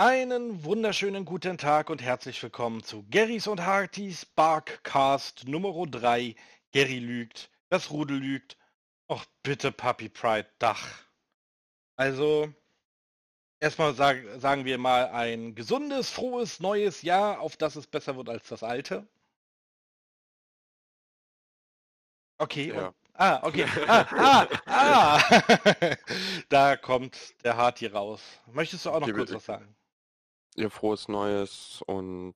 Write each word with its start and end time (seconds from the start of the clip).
Einen 0.00 0.64
wunderschönen 0.64 1.26
guten 1.26 1.58
Tag 1.58 1.90
und 1.90 2.00
herzlich 2.00 2.42
willkommen 2.42 2.82
zu 2.82 3.04
Garys 3.10 3.46
und 3.46 3.66
Hartys 3.66 4.24
Barkcast 4.24 5.46
Nummer 5.46 5.74
3. 5.86 6.36
Gary 6.72 6.98
lügt, 7.00 7.50
das 7.68 7.90
Rudel 7.90 8.16
lügt. 8.16 8.56
Och 9.10 9.26
bitte 9.42 9.70
Puppy 9.70 10.08
Pride 10.08 10.48
Dach. 10.58 11.04
Also, 11.96 12.50
erstmal 13.60 13.92
sag, 13.92 14.24
sagen 14.40 14.64
wir 14.64 14.78
mal 14.78 15.10
ein 15.10 15.54
gesundes, 15.54 16.08
frohes 16.08 16.60
neues 16.60 17.02
Jahr, 17.02 17.38
auf 17.40 17.58
das 17.58 17.76
es 17.76 17.86
besser 17.86 18.16
wird 18.16 18.30
als 18.30 18.48
das 18.48 18.62
alte. 18.62 19.06
Okay, 22.38 22.68
Ja. 22.72 22.86
und, 22.88 22.94
ah, 23.12 23.40
okay. 23.46 23.66
Ah, 23.86 24.06
ah, 24.16 24.48
ah. 24.64 25.20
da 26.48 26.78
kommt 26.78 27.34
der 27.44 27.58
Harty 27.58 27.84
raus. 27.86 28.22
Möchtest 28.46 28.86
du 28.86 28.90
auch 28.92 29.00
noch 29.00 29.06
Liebe- 29.06 29.18
kurz 29.18 29.32
was 29.34 29.44
sagen? 29.44 29.76
Ihr 30.56 30.70
frohes 30.70 31.08
Neues 31.08 31.82
und 31.86 32.34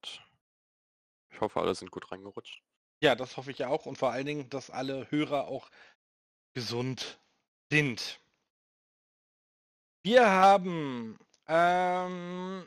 ich 1.30 1.40
hoffe, 1.40 1.60
alle 1.60 1.74
sind 1.74 1.90
gut 1.90 2.10
reingerutscht. 2.12 2.62
Ja, 3.02 3.14
das 3.14 3.36
hoffe 3.36 3.50
ich 3.50 3.58
ja 3.58 3.68
auch 3.68 3.86
und 3.86 3.98
vor 3.98 4.12
allen 4.12 4.26
Dingen, 4.26 4.48
dass 4.50 4.70
alle 4.70 5.10
Hörer 5.10 5.48
auch 5.48 5.68
gesund 6.54 7.18
sind. 7.70 8.20
Wir 10.04 10.30
haben 10.30 11.18
ähm, 11.48 12.66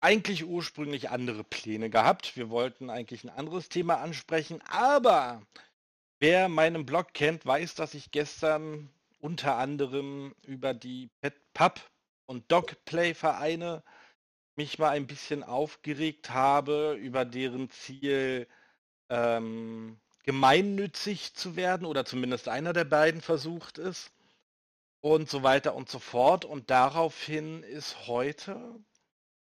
eigentlich 0.00 0.44
ursprünglich 0.44 1.10
andere 1.10 1.44
Pläne 1.44 1.90
gehabt. 1.90 2.36
Wir 2.36 2.48
wollten 2.50 2.90
eigentlich 2.90 3.24
ein 3.24 3.30
anderes 3.30 3.68
Thema 3.68 3.98
ansprechen, 4.00 4.62
aber 4.62 5.42
wer 6.18 6.48
meinen 6.48 6.86
Blog 6.86 7.12
kennt, 7.12 7.44
weiß, 7.44 7.74
dass 7.74 7.94
ich 7.94 8.10
gestern 8.10 8.90
unter 9.20 9.56
anderem 9.56 10.34
über 10.42 10.74
die 10.74 11.10
Pet 11.20 11.34
Pub 11.54 11.80
und 12.26 12.50
Dogplay 12.50 13.14
Vereine 13.14 13.82
mich 14.56 14.78
mal 14.78 14.90
ein 14.90 15.06
bisschen 15.06 15.42
aufgeregt 15.42 16.30
habe, 16.30 16.96
über 17.00 17.24
deren 17.24 17.70
Ziel 17.70 18.46
ähm, 19.08 19.98
gemeinnützig 20.24 21.34
zu 21.34 21.56
werden 21.56 21.86
oder 21.86 22.04
zumindest 22.04 22.48
einer 22.48 22.72
der 22.72 22.84
beiden 22.84 23.20
versucht 23.20 23.78
es 23.78 24.12
und 25.00 25.28
so 25.28 25.42
weiter 25.42 25.74
und 25.74 25.90
so 25.90 25.98
fort. 25.98 26.44
Und 26.44 26.70
daraufhin 26.70 27.62
ist 27.62 28.06
heute 28.06 28.76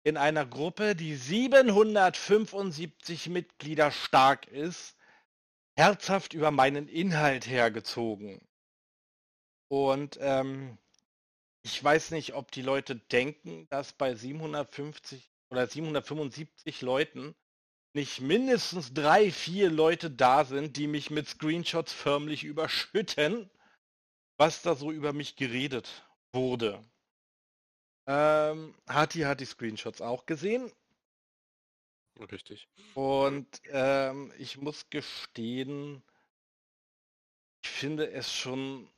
in 0.04 0.18
einer 0.18 0.46
Gruppe, 0.46 0.96
die 0.96 1.16
775 1.16 3.30
Mitglieder 3.30 3.92
stark 3.92 4.48
ist, 4.48 4.96
herzhaft 5.76 6.34
über 6.34 6.52
meinen 6.52 6.88
Inhalt 6.88 7.48
hergezogen. 7.48 8.42
Und 9.70 10.18
ähm, 10.22 10.78
ich 11.64 11.84
weiß 11.84 12.12
nicht, 12.12 12.34
ob 12.34 12.52
die 12.52 12.62
Leute 12.62 12.96
denken, 12.96 13.68
dass 13.70 13.94
bei 13.94 14.16
750 14.16 15.30
oder 15.50 15.68
775 15.68 16.82
Leuten 16.82 17.36
nicht 17.94 18.22
mindestens 18.22 18.94
drei, 18.94 19.32
vier 19.32 19.70
Leute 19.70 20.12
da 20.12 20.46
sind, 20.46 20.78
die 20.78 20.88
mich 20.88 21.10
mit 21.10 21.28
Screenshots 21.28 21.92
förmlich 21.92 22.44
überschütten, 22.44 23.50
was 24.38 24.62
da 24.62 24.76
so 24.76 24.92
über 24.92 25.12
mich 25.12 25.36
geredet 25.36 26.06
wurde. 26.32 26.84
Ähm, 28.08 28.76
Hati 28.88 29.22
hat 29.22 29.40
die 29.40 29.46
Screenshots 29.46 30.02
auch 30.02 30.26
gesehen 30.26 30.72
Richtig. 32.32 32.68
und 32.96 33.48
ähm, 33.66 34.34
ich 34.38 34.58
muss 34.58 34.90
gestehen, 34.90 36.04
ich 37.64 37.70
finde 37.70 38.12
es 38.12 38.34
schon 38.34 38.90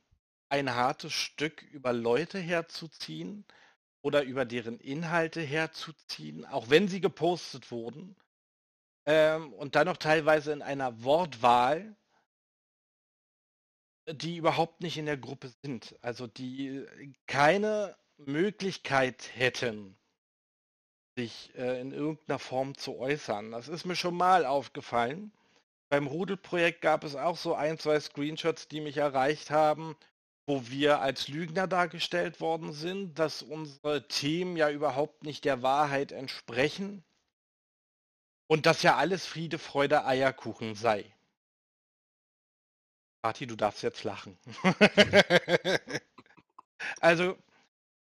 ein 0.51 0.75
hartes 0.75 1.13
Stück 1.13 1.61
über 1.71 1.93
Leute 1.93 2.37
herzuziehen 2.37 3.45
oder 4.01 4.23
über 4.23 4.43
deren 4.43 4.79
Inhalte 4.79 5.41
herzuziehen, 5.41 6.45
auch 6.45 6.69
wenn 6.69 6.89
sie 6.89 6.99
gepostet 6.99 7.71
wurden. 7.71 8.17
Ähm, 9.05 9.53
und 9.53 9.75
dann 9.75 9.87
noch 9.87 9.97
teilweise 9.97 10.51
in 10.51 10.61
einer 10.61 11.03
Wortwahl, 11.03 11.95
die 14.11 14.35
überhaupt 14.35 14.81
nicht 14.81 14.97
in 14.97 15.05
der 15.05 15.17
Gruppe 15.17 15.53
sind. 15.63 15.95
Also 16.01 16.27
die 16.27 16.85
keine 17.27 17.95
Möglichkeit 18.17 19.31
hätten, 19.33 19.97
sich 21.15 21.55
äh, 21.55 21.79
in 21.79 21.93
irgendeiner 21.93 22.39
Form 22.39 22.75
zu 22.77 22.97
äußern. 22.97 23.51
Das 23.51 23.69
ist 23.69 23.85
mir 23.85 23.95
schon 23.95 24.17
mal 24.17 24.45
aufgefallen. 24.45 25.31
Beim 25.89 26.07
Rudelprojekt 26.07 26.81
gab 26.81 27.05
es 27.05 27.15
auch 27.15 27.37
so 27.37 27.53
ein, 27.53 27.77
zwei 27.77 27.99
Screenshots, 27.99 28.67
die 28.67 28.81
mich 28.81 28.97
erreicht 28.97 29.49
haben, 29.49 29.95
wo 30.51 30.67
wir 30.67 30.99
als 30.99 31.29
Lügner 31.29 31.65
dargestellt 31.65 32.41
worden 32.41 32.73
sind, 32.73 33.17
dass 33.17 33.41
unsere 33.41 34.05
Themen 34.09 34.57
ja 34.57 34.69
überhaupt 34.69 35.23
nicht 35.23 35.45
der 35.45 35.61
Wahrheit 35.61 36.11
entsprechen 36.11 37.05
und 38.47 38.65
dass 38.65 38.83
ja 38.83 38.97
alles 38.97 39.25
Friede, 39.25 39.57
Freude, 39.57 40.05
Eierkuchen 40.05 40.75
sei. 40.75 41.05
Party, 43.21 43.47
du 43.47 43.55
darfst 43.55 43.81
jetzt 43.81 44.03
lachen. 44.03 44.37
also, 46.99 47.37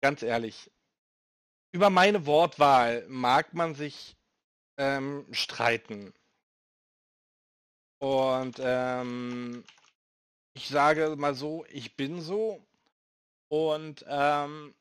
ganz 0.00 0.24
ehrlich, 0.24 0.72
über 1.70 1.88
meine 1.88 2.26
Wortwahl 2.26 3.06
mag 3.06 3.54
man 3.54 3.76
sich 3.76 4.16
ähm, 4.76 5.24
streiten. 5.30 6.12
Und 8.00 8.56
ähm, 8.58 9.62
ich 10.60 10.68
sage 10.68 11.16
mal 11.16 11.34
so, 11.34 11.64
ich 11.70 11.96
bin 11.96 12.20
so. 12.20 12.62
Und 13.48 14.04
ähm, 14.06 14.74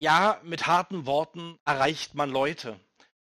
ja, 0.00 0.40
mit 0.42 0.66
harten 0.66 1.06
Worten 1.06 1.56
erreicht 1.64 2.16
man 2.16 2.30
Leute. 2.30 2.80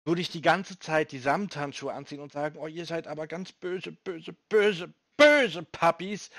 Würde 0.04 0.22
ich 0.22 0.32
die 0.32 0.42
ganze 0.42 0.80
Zeit 0.80 1.12
die 1.12 1.20
Samthandschuhe 1.20 1.94
anziehen 1.94 2.20
und 2.20 2.32
sagen, 2.32 2.58
oh, 2.58 2.66
ihr 2.66 2.88
seid 2.88 3.06
aber 3.06 3.28
ganz 3.28 3.52
böse, 3.52 3.92
böse, 3.92 4.34
böse, 4.50 4.92
böse 5.18 5.62
Puppies, 5.62 6.32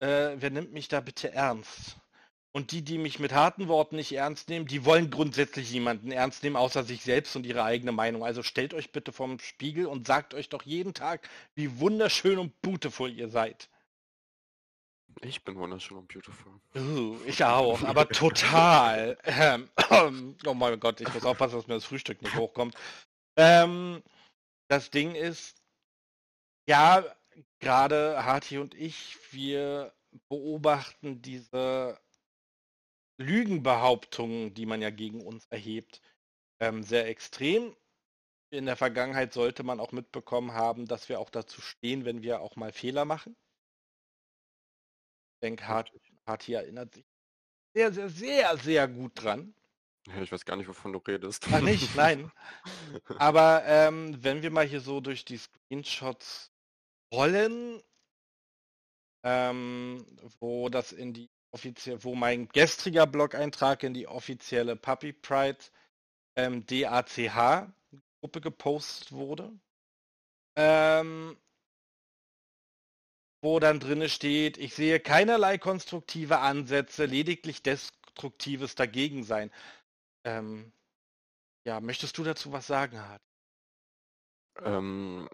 äh, 0.00 0.36
wer 0.36 0.50
nimmt 0.50 0.72
mich 0.72 0.88
da 0.88 1.00
bitte 1.00 1.32
ernst? 1.32 1.96
Und 2.52 2.72
die, 2.72 2.82
die 2.82 2.96
mich 2.96 3.18
mit 3.18 3.32
harten 3.34 3.68
Worten 3.68 3.96
nicht 3.96 4.12
ernst 4.12 4.48
nehmen, 4.48 4.66
die 4.66 4.86
wollen 4.86 5.10
grundsätzlich 5.10 5.70
niemanden 5.72 6.12
ernst 6.12 6.42
nehmen, 6.42 6.56
außer 6.56 6.82
sich 6.82 7.02
selbst 7.02 7.36
und 7.36 7.44
ihre 7.44 7.62
eigene 7.62 7.92
Meinung. 7.92 8.24
Also 8.24 8.42
stellt 8.42 8.72
euch 8.72 8.90
bitte 8.90 9.12
vorm 9.12 9.38
Spiegel 9.38 9.84
und 9.84 10.06
sagt 10.06 10.32
euch 10.32 10.48
doch 10.48 10.62
jeden 10.62 10.94
Tag, 10.94 11.28
wie 11.54 11.78
wunderschön 11.78 12.38
und 12.38 12.62
beautiful 12.62 13.12
ihr 13.12 13.28
seid. 13.28 13.68
Ich 15.20 15.44
bin 15.44 15.56
wunderschön 15.56 15.98
und 15.98 16.08
beautiful. 16.08 16.60
Uh, 16.74 17.18
ich 17.26 17.44
auch, 17.44 17.82
aber 17.84 18.08
total. 18.08 19.18
Ähm, 19.24 19.68
oh 20.46 20.54
mein 20.54 20.80
Gott, 20.80 21.00
ich 21.00 21.12
muss 21.12 21.24
aufpassen, 21.24 21.56
dass 21.56 21.66
mir 21.66 21.74
das 21.74 21.84
Frühstück 21.84 22.22
nicht 22.22 22.36
hochkommt. 22.36 22.74
Ähm, 23.36 24.02
das 24.68 24.90
Ding 24.90 25.14
ist, 25.14 25.62
ja, 26.68 27.04
gerade 27.60 28.24
Harti 28.24 28.58
und 28.58 28.74
ich, 28.74 29.16
wir 29.32 29.92
beobachten 30.28 31.22
diese 31.22 31.98
Lügenbehauptungen, 33.18 34.54
die 34.54 34.66
man 34.66 34.82
ja 34.82 34.90
gegen 34.90 35.20
uns 35.20 35.46
erhebt, 35.46 36.00
ähm, 36.60 36.82
sehr 36.82 37.06
extrem. 37.06 37.74
In 38.50 38.66
der 38.66 38.76
Vergangenheit 38.76 39.32
sollte 39.32 39.62
man 39.62 39.80
auch 39.80 39.92
mitbekommen 39.92 40.52
haben, 40.52 40.86
dass 40.86 41.08
wir 41.08 41.20
auch 41.20 41.30
dazu 41.30 41.60
stehen, 41.60 42.04
wenn 42.04 42.22
wir 42.22 42.40
auch 42.40 42.56
mal 42.56 42.72
Fehler 42.72 43.04
machen. 43.04 43.36
Ich 45.42 45.48
denke, 45.48 45.66
Hart, 45.66 45.92
Harti 46.24 46.52
erinnert 46.52 46.94
sich 46.94 47.04
sehr, 47.74 47.92
sehr, 47.92 48.08
sehr, 48.08 48.56
sehr 48.58 48.86
gut 48.86 49.10
dran. 49.16 49.52
Ja, 50.06 50.22
ich 50.22 50.30
weiß 50.30 50.44
gar 50.44 50.54
nicht, 50.54 50.68
wovon 50.68 50.92
du 50.92 51.00
redest. 51.00 51.48
Ah, 51.52 51.60
nicht? 51.60 51.96
Nein. 51.96 52.30
Aber 53.18 53.64
ähm, 53.66 54.16
wenn 54.22 54.42
wir 54.42 54.52
mal 54.52 54.64
hier 54.64 54.80
so 54.80 55.00
durch 55.00 55.24
die 55.24 55.38
Screenshots 55.38 56.52
rollen, 57.12 57.82
ähm, 59.24 60.06
wo 60.38 60.68
das 60.68 60.92
in 60.92 61.12
die 61.12 61.28
offizielle, 61.50 62.04
wo 62.04 62.14
mein 62.14 62.46
gestriger 62.46 63.08
Blog-Eintrag 63.08 63.82
in 63.82 63.94
die 63.94 64.06
offizielle 64.06 64.76
Puppy 64.76 65.12
Pride 65.12 65.58
ähm, 66.36 66.64
DACH 66.66 67.66
Gruppe 68.20 68.40
gepostet 68.40 69.10
wurde, 69.10 69.52
ähm, 70.56 71.36
wo 73.42 73.58
dann 73.60 73.80
drinne 73.80 74.08
steht, 74.08 74.56
ich 74.56 74.74
sehe 74.74 75.00
keinerlei 75.00 75.58
konstruktive 75.58 76.38
Ansätze, 76.38 77.04
lediglich 77.04 77.62
destruktives 77.62 78.74
Dagegensein. 78.76 79.50
Ähm, 80.24 80.72
ja, 81.66 81.80
möchtest 81.80 82.16
du 82.18 82.24
dazu 82.24 82.52
was 82.52 82.66
sagen, 82.66 83.00
Hart? 83.00 83.22
ähm, 84.60 85.28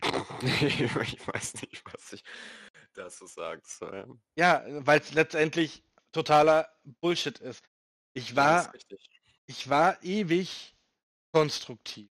ich 0.42 1.26
weiß 1.26 1.54
nicht, 1.62 1.82
was 1.92 2.12
ich 2.12 2.24
dazu 2.94 3.26
sagen 3.26 3.62
soll. 3.64 4.18
Ja, 4.36 4.64
weil 4.86 5.00
es 5.00 5.12
letztendlich 5.12 5.82
totaler 6.12 6.68
Bullshit 7.00 7.38
ist. 7.38 7.64
Ich 8.14 8.36
war, 8.36 8.72
ich 9.46 9.68
war 9.68 10.02
ewig 10.02 10.76
konstruktiv. 11.32 12.10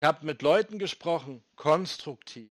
Ich 0.00 0.06
habe 0.06 0.26
mit 0.26 0.42
Leuten 0.42 0.78
gesprochen, 0.78 1.42
konstruktiv. 1.56 2.53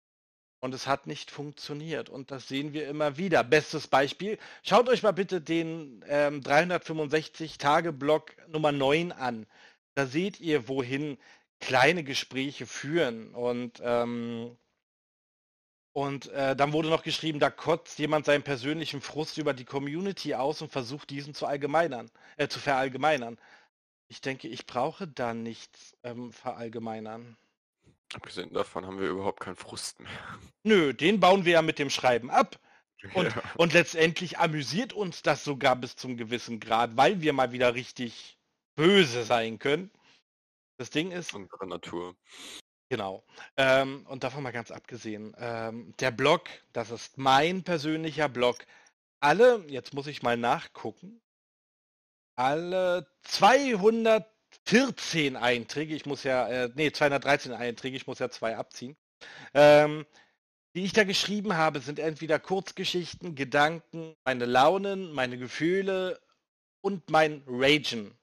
Und 0.67 0.75
es 0.75 0.89
hat 0.89 1.07
nicht 1.07 1.31
funktioniert. 1.31 2.09
Und 2.09 2.33
das 2.33 2.49
sehen 2.49 2.73
wir 2.73 2.89
immer 2.89 3.17
wieder. 3.19 3.45
Bestes 3.45 3.87
Beispiel. 3.87 4.37
Schaut 4.65 4.89
euch 4.89 5.05
mal 5.05 5.13
bitte 5.13 5.41
den 5.41 6.05
ähm, 6.09 6.41
365-Tage-Blog 6.41 8.35
Nummer 8.49 8.73
9 8.73 9.13
an. 9.13 9.47
Da 9.95 10.07
seht 10.07 10.41
ihr, 10.41 10.67
wohin 10.67 11.19
kleine 11.61 12.03
Gespräche 12.03 12.67
führen. 12.67 13.33
Und, 13.33 13.81
ähm, 13.81 14.57
und 15.93 16.33
äh, 16.33 16.57
dann 16.57 16.73
wurde 16.73 16.89
noch 16.89 17.05
geschrieben, 17.05 17.39
da 17.39 17.51
kotzt 17.51 18.01
jemand 18.01 18.27
seinen 18.27 18.43
persönlichen 18.43 19.01
Frust 19.01 19.39
über 19.39 19.55
die 19.55 19.65
Community 19.65 20.35
aus 20.35 20.63
und 20.63 20.73
versucht, 20.73 21.11
diesen 21.11 21.33
zu, 21.33 21.47
allgemeinern, 21.47 22.11
äh, 22.39 22.49
zu 22.49 22.59
verallgemeinern. 22.59 23.39
Ich 24.09 24.21
denke, 24.21 24.49
ich 24.49 24.67
brauche 24.67 25.07
da 25.07 25.33
nichts 25.33 25.97
ähm, 26.03 26.33
verallgemeinern. 26.33 27.37
Abgesehen 28.15 28.53
davon 28.53 28.87
haben 28.87 29.01
wir 29.01 29.09
überhaupt 29.09 29.41
keinen 29.41 29.57
Frust 29.57 30.01
mehr. 30.01 30.11
Nö, 30.63 30.95
den 30.95 31.21
bauen 31.21 31.45
wir 31.45 31.55
ja 31.55 31.63
mit 31.63 31.79
dem 31.79 31.91
Schreiben 31.91 32.31
ab. 32.31 32.59
Und, 33.15 33.35
ja. 33.35 33.43
und 33.57 33.73
letztendlich 33.73 34.39
amüsiert 34.39 34.93
uns 34.93 35.23
das 35.23 35.45
sogar 35.45 35.77
bis 35.77 35.97
zum 35.97 36.17
gewissen 36.17 36.61
Grad, 36.61 36.97
weil 36.97 37.21
wir 37.21 37.33
mal 37.33 37.53
wieder 37.53 37.75
richtig 37.75 38.39
böse 38.75 39.25
sein 39.25 39.59
können. 39.59 39.91
Das 40.79 40.91
Ding 40.91 41.11
ist. 41.11 41.35
Unsere 41.35 41.67
Natur. 41.67 42.17
Genau. 42.89 43.25
Ähm, 43.57 44.07
und 44.07 44.23
davon 44.23 44.43
mal 44.43 44.53
ganz 44.53 44.71
abgesehen. 44.71 45.35
Ähm, 45.39 45.95
der 45.99 46.11
Blog, 46.11 46.49
das 46.73 46.91
ist 46.91 47.19
mein 47.19 47.65
persönlicher 47.65 48.29
Blog. 48.29 48.59
Alle, 49.21 49.65
jetzt 49.69 49.95
muss 49.95 50.07
ich 50.07 50.23
mal 50.23 50.37
nachgucken, 50.37 51.21
alle 52.37 53.11
200 53.23 54.31
14 54.65 55.37
Einträge, 55.37 55.95
ich 55.95 56.07
muss 56.07 56.23
ja, 56.25 56.49
äh, 56.49 56.71
nee, 56.75 56.91
213 56.91 57.53
Einträge, 57.53 57.97
ich 57.97 58.07
muss 58.07 58.19
ja 58.19 58.31
zwei 58.31 58.57
abziehen, 58.57 58.97
ähm, 59.55 60.07
die 60.75 60.85
ich 60.85 60.93
da 60.93 61.05
geschrieben 61.05 61.57
habe, 61.57 61.81
sind 61.81 61.99
entweder 61.99 62.39
Kurzgeschichten, 62.39 63.35
Gedanken, 63.35 64.15
meine 64.25 64.45
Launen, 64.45 65.13
meine 65.13 65.39
Gefühle 65.39 66.21
und 66.83 67.09
mein 67.11 67.43
Ragen. 67.47 68.17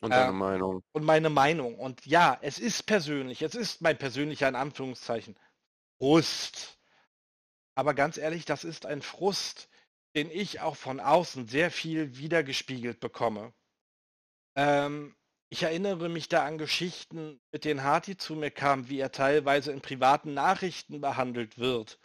Und 0.00 0.10
deine 0.10 0.30
äh, 0.30 0.32
Meinung. 0.32 0.82
Und 0.92 1.04
meine 1.04 1.30
Meinung. 1.30 1.78
Und 1.78 2.04
ja, 2.06 2.38
es 2.40 2.58
ist 2.58 2.84
persönlich, 2.84 3.42
es 3.42 3.54
ist 3.54 3.82
mein 3.82 3.98
persönlicher, 3.98 4.48
in 4.48 4.56
Anführungszeichen, 4.56 5.36
Frust. 5.98 6.78
Aber 7.74 7.94
ganz 7.94 8.16
ehrlich, 8.16 8.44
das 8.44 8.64
ist 8.64 8.84
ein 8.84 9.00
Frust, 9.00 9.68
den 10.16 10.30
ich 10.30 10.60
auch 10.60 10.76
von 10.76 11.00
außen 11.00 11.46
sehr 11.48 11.70
viel 11.70 12.16
wiedergespiegelt 12.16 12.98
bekomme. 12.98 13.52
Ähm, 14.56 15.14
ich 15.52 15.64
erinnere 15.64 16.08
mich 16.08 16.30
da 16.30 16.46
an 16.46 16.56
Geschichten, 16.56 17.38
mit 17.52 17.66
denen 17.66 17.82
Harti 17.82 18.16
zu 18.16 18.34
mir 18.34 18.50
kam, 18.50 18.88
wie 18.88 18.98
er 18.98 19.12
teilweise 19.12 19.70
in 19.70 19.82
privaten 19.82 20.32
Nachrichten 20.32 21.02
behandelt 21.02 21.58
wird. 21.58 22.00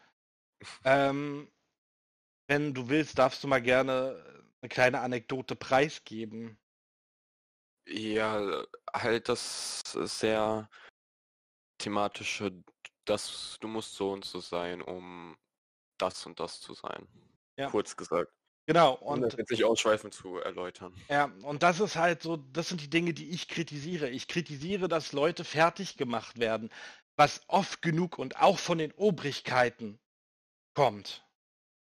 Ähm, 0.84 1.50
wenn 2.50 2.74
du 2.74 2.90
willst, 2.90 3.18
darfst 3.18 3.42
du 3.42 3.48
mal 3.48 3.62
gerne 3.62 4.22
eine 4.60 4.68
kleine 4.68 5.00
Anekdote 5.00 5.56
preisgeben. 5.56 6.60
Ja, 7.88 8.66
halt 8.94 9.30
das 9.30 9.82
sehr 9.94 10.70
thematische, 11.78 12.52
dass 13.06 13.56
du 13.62 13.70
musst 13.70 13.96
so 13.96 14.12
und 14.12 14.26
so 14.26 14.42
sein, 14.42 14.82
um 14.82 15.38
das 15.98 16.26
und 16.26 16.42
das 16.42 16.60
zu 16.60 16.74
sein. 16.74 17.08
Ja. 17.56 17.70
Kurz 17.70 17.96
gesagt. 17.96 18.37
Genau. 18.68 18.96
Und 18.96 19.24
um 19.24 19.30
das 19.30 19.38
jetzt 19.38 19.50
nicht 19.50 19.64
ausschweifend 19.64 20.14
zu 20.14 20.38
erläutern. 20.40 20.94
Ja, 21.10 21.32
und 21.44 21.64
das 21.64 21.80
ist 21.80 21.96
halt 21.96 22.22
so, 22.22 22.36
das 22.36 22.68
sind 22.68 22.82
die 22.82 22.90
Dinge, 22.90 23.14
die 23.14 23.30
ich 23.30 23.48
kritisiere. 23.48 24.10
Ich 24.10 24.28
kritisiere, 24.28 24.90
dass 24.90 25.14
Leute 25.14 25.46
fertig 25.46 25.96
gemacht 25.96 26.38
werden, 26.38 26.70
was 27.16 27.42
oft 27.48 27.82
genug 27.82 28.20
und 28.20 28.42
auch 28.42 28.60
von 28.60 28.78
den 28.78 28.92
Obrigkeiten 28.92 30.00
kommt. 30.76 31.24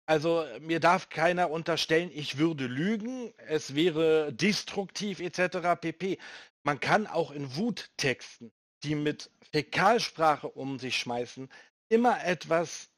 Also 0.07 0.47
mir 0.61 0.81
darf 0.81 1.11
keiner 1.11 1.51
unterstellen, 1.51 2.11
ich 2.13 2.39
würde 2.39 2.67
lügen, 2.67 3.33
es 3.37 3.75
wäre 3.75 4.33
destruktiv 4.33 5.21
etc. 5.21 5.79
pp. 5.81 6.19
Man 6.65 6.81
kann 6.81 7.07
auch 7.07 7.31
in 7.31 7.55
Wuttexten, 7.55 8.51
die 8.83 8.95
mit 8.95 9.31
Fäkalsprache 9.53 10.49
um 10.49 10.79
sich 10.79 10.97
schmeißen, 10.97 11.51
immer 11.89 12.25
etwas 12.25 12.91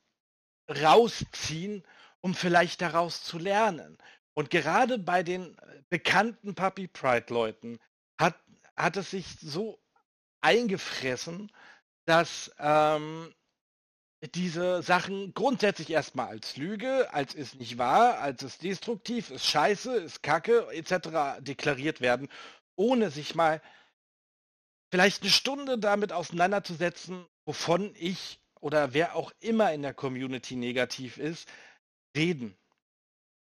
rausziehen, 0.70 1.84
um 2.24 2.34
vielleicht 2.34 2.80
daraus 2.80 3.22
zu 3.22 3.38
lernen. 3.38 3.98
Und 4.32 4.48
gerade 4.48 4.98
bei 4.98 5.22
den 5.22 5.58
äh, 5.58 5.82
bekannten 5.90 6.54
Puppy 6.54 6.88
Pride 6.88 7.26
Leuten 7.28 7.78
hat, 8.18 8.34
hat 8.78 8.96
es 8.96 9.10
sich 9.10 9.26
so 9.42 9.78
eingefressen, 10.40 11.52
dass 12.06 12.50
ähm, 12.58 13.30
diese 14.34 14.82
Sachen 14.82 15.34
grundsätzlich 15.34 15.90
erstmal 15.90 16.28
als 16.28 16.56
Lüge, 16.56 17.12
als 17.12 17.34
ist 17.34 17.56
nicht 17.56 17.76
wahr, 17.76 18.18
als 18.20 18.42
ist 18.42 18.62
destruktiv, 18.62 19.30
ist 19.30 19.44
scheiße, 19.44 19.94
ist 19.94 20.22
kacke 20.22 20.66
etc. 20.72 21.42
deklariert 21.42 22.00
werden, 22.00 22.30
ohne 22.74 23.10
sich 23.10 23.34
mal 23.34 23.60
vielleicht 24.90 25.20
eine 25.20 25.30
Stunde 25.30 25.78
damit 25.78 26.10
auseinanderzusetzen, 26.14 27.26
wovon 27.44 27.94
ich 27.96 28.40
oder 28.60 28.94
wer 28.94 29.14
auch 29.14 29.30
immer 29.40 29.74
in 29.74 29.82
der 29.82 29.92
Community 29.92 30.56
negativ 30.56 31.18
ist, 31.18 31.46
reden. 32.14 32.56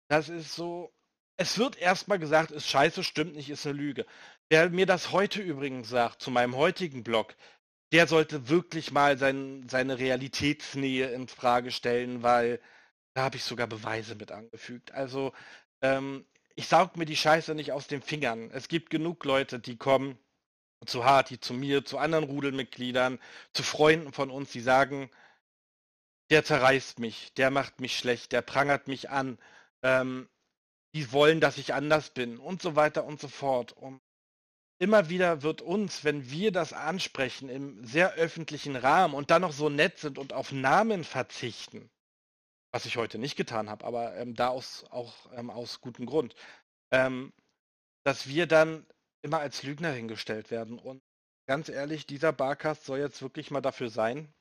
Das 0.09 0.29
ist 0.29 0.55
so, 0.55 0.93
es 1.37 1.57
wird 1.57 1.77
erstmal 1.77 2.19
gesagt, 2.19 2.51
ist 2.51 2.67
scheiße, 2.67 3.03
stimmt 3.03 3.35
nicht, 3.35 3.49
ist 3.49 3.65
eine 3.65 3.77
Lüge. 3.77 4.05
Wer 4.49 4.69
mir 4.69 4.85
das 4.85 5.11
heute 5.11 5.41
übrigens 5.41 5.89
sagt, 5.89 6.21
zu 6.21 6.31
meinem 6.31 6.55
heutigen 6.55 7.03
Blog, 7.03 7.35
der 7.91 8.07
sollte 8.07 8.49
wirklich 8.49 8.91
mal 8.91 9.17
sein, 9.17 9.67
seine 9.69 9.99
Realitätsnähe 9.99 11.11
in 11.11 11.27
Frage 11.27 11.71
stellen, 11.71 12.23
weil 12.23 12.59
da 13.13 13.23
habe 13.23 13.37
ich 13.37 13.43
sogar 13.43 13.67
Beweise 13.67 14.15
mit 14.15 14.31
angefügt. 14.31 14.91
Also 14.93 15.33
ähm, 15.81 16.25
ich 16.55 16.67
saug 16.67 16.95
mir 16.97 17.05
die 17.05 17.15
Scheiße 17.15 17.55
nicht 17.55 17.71
aus 17.71 17.87
den 17.87 18.01
Fingern. 18.01 18.51
Es 18.51 18.67
gibt 18.67 18.89
genug 18.89 19.25
Leute, 19.25 19.59
die 19.59 19.77
kommen 19.77 20.17
zu 20.85 21.05
Harti, 21.05 21.39
zu 21.39 21.53
mir, 21.53 21.85
zu 21.85 21.97
anderen 21.97 22.25
Rudelmitgliedern, 22.25 23.19
zu 23.53 23.63
Freunden 23.63 24.13
von 24.13 24.31
uns, 24.31 24.51
die 24.51 24.61
sagen, 24.61 25.09
der 26.31 26.45
zerreißt 26.45 26.99
mich, 26.99 27.33
der 27.33 27.51
macht 27.51 27.81
mich 27.81 27.97
schlecht, 27.97 28.31
der 28.31 28.41
prangert 28.41 28.87
mich 28.87 29.09
an, 29.09 29.37
ähm, 29.83 30.29
die 30.95 31.11
wollen, 31.11 31.41
dass 31.41 31.57
ich 31.57 31.73
anders 31.73 32.09
bin 32.09 32.39
und 32.39 32.61
so 32.61 32.75
weiter 32.75 33.03
und 33.03 33.19
so 33.19 33.27
fort. 33.27 33.73
Und 33.73 34.01
immer 34.79 35.09
wieder 35.09 35.43
wird 35.43 35.61
uns, 35.61 36.05
wenn 36.05 36.31
wir 36.31 36.53
das 36.53 36.71
ansprechen 36.71 37.49
im 37.49 37.83
sehr 37.85 38.13
öffentlichen 38.13 38.77
Rahmen 38.77 39.13
und 39.13 39.29
dann 39.29 39.41
noch 39.41 39.51
so 39.51 39.69
nett 39.69 39.99
sind 39.99 40.17
und 40.17 40.31
auf 40.31 40.53
Namen 40.53 41.03
verzichten, 41.03 41.91
was 42.71 42.85
ich 42.85 42.95
heute 42.95 43.17
nicht 43.17 43.35
getan 43.35 43.69
habe, 43.69 43.85
aber 43.85 44.15
ähm, 44.15 44.33
da 44.33 44.47
aus, 44.47 44.85
auch 44.89 45.13
ähm, 45.33 45.49
aus 45.49 45.81
gutem 45.81 46.05
Grund, 46.05 46.35
ähm, 46.91 47.33
dass 48.05 48.27
wir 48.27 48.47
dann 48.47 48.87
immer 49.21 49.39
als 49.39 49.63
Lügner 49.63 49.91
hingestellt 49.91 50.49
werden. 50.49 50.79
Und 50.79 51.03
ganz 51.45 51.67
ehrlich, 51.67 52.07
dieser 52.07 52.31
Barcast 52.31 52.85
soll 52.85 52.99
jetzt 52.99 53.21
wirklich 53.21 53.51
mal 53.51 53.61
dafür 53.61 53.89
sein, 53.89 54.33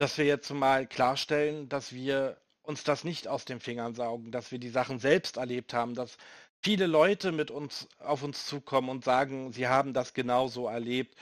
dass 0.00 0.16
wir 0.16 0.24
jetzt 0.24 0.50
mal 0.50 0.86
klarstellen, 0.86 1.68
dass 1.68 1.92
wir 1.92 2.40
uns 2.62 2.84
das 2.84 3.04
nicht 3.04 3.28
aus 3.28 3.44
den 3.44 3.60
Fingern 3.60 3.94
saugen, 3.94 4.32
dass 4.32 4.50
wir 4.50 4.58
die 4.58 4.70
Sachen 4.70 4.98
selbst 4.98 5.36
erlebt 5.36 5.74
haben, 5.74 5.94
dass 5.94 6.16
viele 6.62 6.86
Leute 6.86 7.32
mit 7.32 7.50
uns 7.50 7.86
auf 7.98 8.22
uns 8.22 8.46
zukommen 8.46 8.88
und 8.88 9.04
sagen, 9.04 9.52
sie 9.52 9.68
haben 9.68 9.92
das 9.92 10.14
genauso 10.14 10.68
erlebt. 10.68 11.16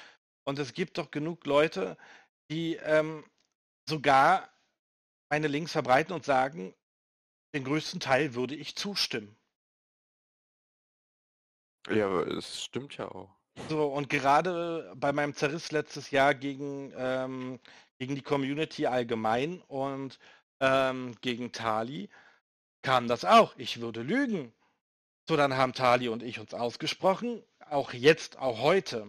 Und 0.45 0.61
es 0.61 0.75
gibt 0.75 0.97
doch 0.99 1.11
genug 1.11 1.45
Leute, 1.45 1.97
die 2.53 2.77
ähm, 2.77 3.25
sogar 3.89 4.49
meine 5.29 5.49
Links 5.49 5.73
verbreiten 5.73 6.15
und 6.15 6.25
sagen, 6.25 6.73
den 7.55 7.65
größten 7.65 7.99
Teil 7.99 8.35
würde 8.35 8.55
ich 8.55 8.77
zustimmen. 8.77 9.37
Ja, 11.91 12.07
aber 12.07 12.29
es 12.29 12.63
stimmt 12.63 12.97
ja 12.97 13.11
auch. 13.11 13.38
So, 13.69 13.87
und 13.87 14.09
gerade 14.09 14.93
bei 14.97 15.13
meinem 15.13 15.35
Zerriss 15.35 15.73
letztes 15.73 16.11
Jahr 16.11 16.35
gegen 16.35 16.93
ähm, 16.97 17.61
gegen 17.99 18.15
die 18.15 18.23
Community 18.23 18.87
allgemein 18.87 19.61
und 19.63 20.19
ähm, 20.61 21.17
gegen 21.21 21.53
Tali 21.53 22.09
kam 22.83 23.09
das 23.09 23.25
auch. 23.25 23.55
Ich 23.57 23.81
würde 23.81 24.03
lügen. 24.03 24.53
So, 25.29 25.37
dann 25.37 25.57
haben 25.57 25.75
Tali 25.75 26.09
und 26.09 26.23
ich 26.23 26.39
uns 26.39 26.55
ausgesprochen. 26.55 27.43
Auch 27.69 27.93
jetzt, 27.93 28.39
auch 28.39 28.61
heute 28.61 29.07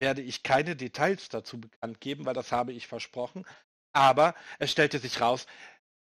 werde 0.00 0.20
ich 0.20 0.42
keine 0.42 0.76
Details 0.76 1.28
dazu 1.28 1.60
bekannt 1.60 2.00
geben, 2.00 2.26
weil 2.26 2.34
das 2.34 2.52
habe 2.52 2.72
ich 2.72 2.86
versprochen. 2.86 3.46
Aber 3.92 4.34
es 4.58 4.72
stellte 4.72 4.98
sich 4.98 5.20
raus, 5.20 5.46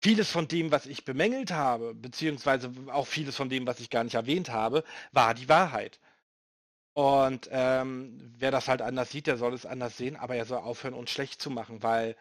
vieles 0.02 0.30
von 0.30 0.46
dem, 0.46 0.70
was 0.70 0.87
ich 0.87 1.04
bemängelt 1.04 1.50
habe, 1.50 1.94
beziehungsweise 1.94 2.72
auch 2.92 3.06
vieles 3.06 3.37
von 3.37 3.49
dem, 3.49 3.66
was 3.66 3.80
ich 3.80 3.90
gar 3.90 4.04
nicht 4.04 4.14
erwähnt 4.14 4.50
habe, 4.50 4.84
war 5.12 5.34
die 5.34 5.49
Wahrheit. 5.49 5.99
Und 7.00 7.49
ähm, 7.50 8.21
wer 8.37 8.50
das 8.50 8.69
halt 8.69 8.83
anders 8.83 9.11
sieht, 9.11 9.26
der 9.26 9.38
soll 9.38 9.54
es 9.54 9.64
anders 9.64 9.97
sehen, 9.97 10.16
aber 10.16 10.35
er 10.37 10.45
soll 10.45 10.59
aufhören, 10.59 10.92
uns 10.92 11.11
schlecht 11.11 11.40
zu 11.40 11.49
machen, 11.49 11.83
weil, 11.83 12.14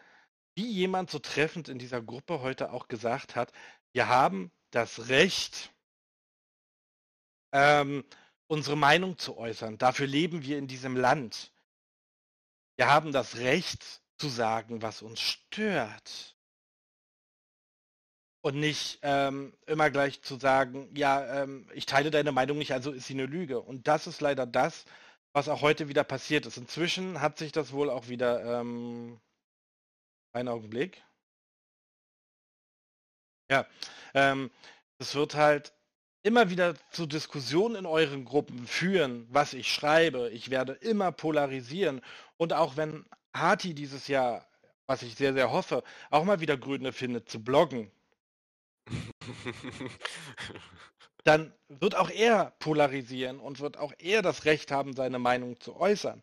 wie 0.54 0.72
jemand 0.72 1.10
so 1.10 1.18
treffend 1.18 1.68
in 1.68 1.78
dieser 1.78 2.00
Gruppe 2.00 2.40
heute 2.40 2.72
auch 2.72 2.88
gesagt 2.88 3.36
hat, 3.36 3.52
wir 3.92 4.08
haben 4.08 4.50
das 4.70 5.10
Recht, 5.10 5.70
ähm, 7.52 8.04
unsere 8.46 8.74
Meinung 8.74 9.18
zu 9.18 9.36
äußern. 9.36 9.76
Dafür 9.76 10.06
leben 10.06 10.44
wir 10.44 10.56
in 10.56 10.66
diesem 10.66 10.96
Land. 10.96 11.52
Wir 12.76 12.86
haben 12.86 13.12
das 13.12 13.36
Recht 13.36 14.00
zu 14.16 14.30
sagen, 14.30 14.80
was 14.80 15.02
uns 15.02 15.20
stört. 15.20 16.38
Und 18.42 18.56
nicht 18.56 19.00
ähm, 19.02 19.52
immer 19.66 19.90
gleich 19.90 20.22
zu 20.22 20.36
sagen, 20.38 20.88
ja, 20.96 21.42
ähm, 21.42 21.68
ich 21.74 21.84
teile 21.86 22.10
deine 22.10 22.32
Meinung 22.32 22.56
nicht, 22.58 22.72
also 22.72 22.90
ist 22.92 23.06
sie 23.06 23.14
eine 23.14 23.26
Lüge. 23.26 23.60
Und 23.60 23.86
das 23.86 24.06
ist 24.06 24.20
leider 24.22 24.46
das, 24.46 24.86
was 25.32 25.48
auch 25.48 25.60
heute 25.60 25.88
wieder 25.88 26.04
passiert 26.04 26.46
ist. 26.46 26.56
Inzwischen 26.56 27.20
hat 27.20 27.38
sich 27.38 27.52
das 27.52 27.72
wohl 27.72 27.90
auch 27.90 28.08
wieder, 28.08 28.60
ähm, 28.60 29.20
einen 30.32 30.48
Augenblick. 30.48 31.02
Ja, 33.50 33.66
ähm, 34.14 34.50
es 34.98 35.14
wird 35.14 35.34
halt 35.34 35.72
immer 36.22 36.50
wieder 36.50 36.74
zu 36.90 37.06
Diskussionen 37.06 37.76
in 37.76 37.86
euren 37.86 38.24
Gruppen 38.24 38.66
führen, 38.66 39.26
was 39.30 39.54
ich 39.54 39.72
schreibe. 39.72 40.30
Ich 40.30 40.50
werde 40.50 40.72
immer 40.74 41.12
polarisieren. 41.12 42.00
Und 42.36 42.52
auch 42.52 42.76
wenn 42.76 43.04
Hati 43.34 43.74
dieses 43.74 44.08
Jahr, 44.08 44.46
was 44.86 45.02
ich 45.02 45.14
sehr, 45.14 45.32
sehr 45.32 45.50
hoffe, 45.50 45.82
auch 46.10 46.24
mal 46.24 46.40
wieder 46.40 46.56
Gründe 46.56 46.92
findet 46.92 47.28
zu 47.28 47.42
bloggen, 47.42 47.90
dann 51.24 51.52
wird 51.68 51.94
auch 51.94 52.10
er 52.10 52.52
polarisieren 52.58 53.40
und 53.40 53.60
wird 53.60 53.76
auch 53.76 53.92
er 53.98 54.22
das 54.22 54.44
Recht 54.44 54.70
haben, 54.70 54.94
seine 54.94 55.18
Meinung 55.18 55.60
zu 55.60 55.76
äußern. 55.76 56.22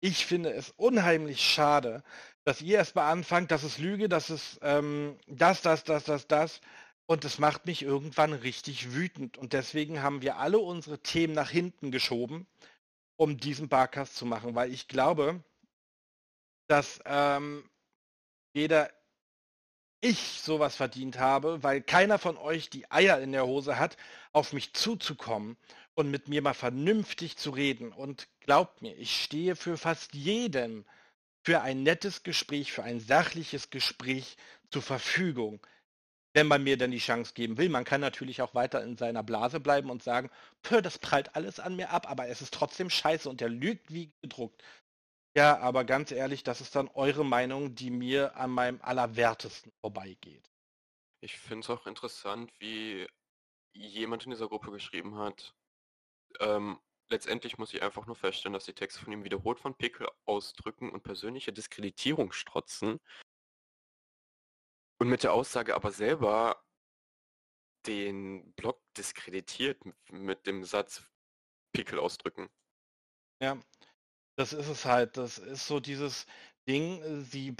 Ich 0.00 0.26
finde 0.26 0.52
es 0.52 0.70
unheimlich 0.76 1.40
schade, 1.40 2.02
dass 2.44 2.60
ihr 2.60 2.76
erstmal 2.76 3.10
anfangt, 3.10 3.50
dass 3.50 3.62
es 3.62 3.78
Lüge, 3.78 4.08
dass 4.08 4.28
es 4.28 4.58
ähm, 4.62 5.16
das, 5.26 5.62
das, 5.62 5.84
das, 5.84 6.04
das, 6.04 6.26
das. 6.26 6.60
Und 7.06 7.24
es 7.24 7.38
macht 7.38 7.66
mich 7.66 7.82
irgendwann 7.82 8.32
richtig 8.32 8.92
wütend. 8.92 9.38
Und 9.38 9.52
deswegen 9.52 10.02
haben 10.02 10.22
wir 10.22 10.36
alle 10.36 10.58
unsere 10.58 10.98
Themen 10.98 11.34
nach 11.34 11.50
hinten 11.50 11.90
geschoben, 11.90 12.46
um 13.16 13.38
diesen 13.38 13.68
Barcast 13.68 14.16
zu 14.16 14.26
machen, 14.26 14.54
weil 14.54 14.72
ich 14.72 14.88
glaube, 14.88 15.42
dass 16.66 17.00
ähm, 17.04 17.68
weder 18.54 18.90
ich 20.04 20.42
sowas 20.42 20.76
verdient 20.76 21.18
habe, 21.18 21.62
weil 21.62 21.80
keiner 21.80 22.18
von 22.18 22.36
euch 22.36 22.68
die 22.68 22.90
Eier 22.90 23.20
in 23.20 23.32
der 23.32 23.46
Hose 23.46 23.78
hat, 23.78 23.96
auf 24.32 24.52
mich 24.52 24.74
zuzukommen 24.74 25.56
und 25.94 26.10
mit 26.10 26.28
mir 26.28 26.42
mal 26.42 26.52
vernünftig 26.52 27.38
zu 27.38 27.50
reden. 27.50 27.90
Und 27.90 28.28
glaubt 28.40 28.82
mir, 28.82 28.94
ich 28.98 29.22
stehe 29.22 29.56
für 29.56 29.78
fast 29.78 30.14
jeden 30.14 30.84
für 31.42 31.62
ein 31.62 31.82
nettes 31.82 32.22
Gespräch, 32.22 32.70
für 32.70 32.82
ein 32.82 33.00
sachliches 33.00 33.70
Gespräch 33.70 34.36
zur 34.70 34.82
Verfügung, 34.82 35.66
wenn 36.34 36.48
man 36.48 36.62
mir 36.62 36.76
denn 36.76 36.90
die 36.90 36.98
Chance 36.98 37.32
geben 37.34 37.56
will. 37.56 37.70
Man 37.70 37.84
kann 37.84 38.02
natürlich 38.02 38.42
auch 38.42 38.54
weiter 38.54 38.82
in 38.82 38.98
seiner 38.98 39.22
Blase 39.22 39.58
bleiben 39.58 39.88
und 39.88 40.02
sagen, 40.02 40.30
das 40.82 40.98
prallt 40.98 41.34
alles 41.34 41.60
an 41.60 41.76
mir 41.76 41.90
ab, 41.90 42.10
aber 42.10 42.28
es 42.28 42.42
ist 42.42 42.52
trotzdem 42.52 42.90
scheiße 42.90 43.28
und 43.28 43.40
der 43.40 43.48
lügt 43.48 43.92
wie 43.92 44.12
gedruckt. 44.20 44.62
Ja, 45.36 45.58
aber 45.58 45.84
ganz 45.84 46.12
ehrlich, 46.12 46.44
das 46.44 46.60
ist 46.60 46.76
dann 46.76 46.88
eure 46.88 47.24
Meinung, 47.24 47.74
die 47.74 47.90
mir 47.90 48.36
an 48.36 48.50
meinem 48.50 48.80
Allerwertesten 48.82 49.72
vorbeigeht. 49.80 50.48
Ich 51.20 51.36
finde 51.38 51.64
es 51.64 51.70
auch 51.70 51.86
interessant, 51.86 52.52
wie 52.60 53.08
jemand 53.72 54.24
in 54.24 54.30
dieser 54.30 54.48
Gruppe 54.48 54.70
geschrieben 54.70 55.18
hat. 55.18 55.56
Ähm, 56.40 56.78
letztendlich 57.08 57.58
muss 57.58 57.74
ich 57.74 57.82
einfach 57.82 58.06
nur 58.06 58.16
feststellen, 58.16 58.52
dass 58.52 58.66
die 58.66 58.74
Texte 58.74 59.00
von 59.00 59.12
ihm 59.12 59.24
wiederholt 59.24 59.58
von 59.58 59.74
Pickel 59.76 60.08
ausdrücken 60.24 60.90
und 60.90 61.02
persönliche 61.02 61.52
Diskreditierung 61.52 62.32
strotzen. 62.32 63.00
Und 65.00 65.08
mit 65.08 65.24
der 65.24 65.32
Aussage 65.32 65.74
aber 65.74 65.90
selber 65.90 66.64
den 67.86 68.52
Blog 68.54 68.80
diskreditiert 68.96 69.82
mit 70.10 70.46
dem 70.46 70.64
Satz 70.64 71.04
Pickel 71.72 71.98
ausdrücken. 71.98 72.48
Ja, 73.40 73.58
das 74.36 74.52
ist 74.52 74.68
es 74.68 74.84
halt. 74.84 75.16
Das 75.16 75.38
ist 75.38 75.66
so 75.66 75.80
dieses 75.80 76.26
Ding, 76.68 77.24
sie 77.24 77.54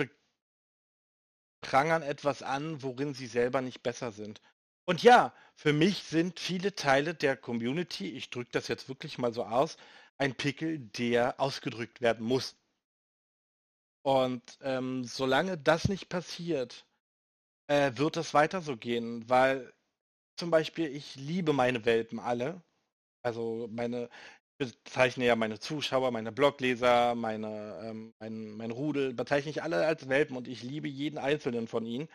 prangern 1.60 2.02
etwas 2.02 2.42
an, 2.42 2.82
worin 2.82 3.14
sie 3.14 3.26
selber 3.26 3.60
nicht 3.60 3.82
besser 3.82 4.12
sind. 4.12 4.40
Und 4.86 5.02
ja, 5.02 5.34
für 5.56 5.72
mich 5.72 6.02
sind 6.04 6.38
viele 6.38 6.74
Teile 6.74 7.14
der 7.14 7.36
Community, 7.36 8.10
ich 8.10 8.30
drücke 8.30 8.50
das 8.52 8.68
jetzt 8.68 8.88
wirklich 8.88 9.18
mal 9.18 9.32
so 9.32 9.44
aus, 9.44 9.76
ein 10.18 10.34
Pickel, 10.36 10.78
der 10.78 11.40
ausgedrückt 11.40 12.00
werden 12.02 12.26
muss. 12.26 12.56
Und 14.02 14.58
ähm, 14.60 15.04
solange 15.04 15.56
das 15.56 15.88
nicht 15.88 16.08
passiert, 16.10 16.86
äh, 17.68 17.92
wird 17.96 18.16
es 18.18 18.34
weiter 18.34 18.60
so 18.60 18.76
gehen, 18.76 19.28
weil 19.28 19.72
zum 20.36 20.50
Beispiel 20.50 20.88
ich 20.94 21.16
liebe 21.16 21.52
meine 21.52 21.84
Welpen 21.84 22.20
alle. 22.20 22.62
Also 23.22 23.68
meine, 23.72 24.10
bezeichne 24.58 25.26
ja 25.26 25.36
meine 25.36 25.58
Zuschauer, 25.58 26.10
meine 26.10 26.32
Blogleser, 26.32 27.14
meine, 27.14 27.80
ähm, 27.82 28.14
mein, 28.18 28.50
mein 28.52 28.70
Rudel, 28.70 29.14
bezeichne 29.14 29.50
ich 29.50 29.62
alle 29.62 29.86
als 29.86 30.08
Welpen 30.08 30.36
und 30.36 30.48
ich 30.48 30.62
liebe 30.62 30.88
jeden 30.88 31.18
einzelnen 31.18 31.68
von 31.68 31.84
ihnen. 31.86 32.08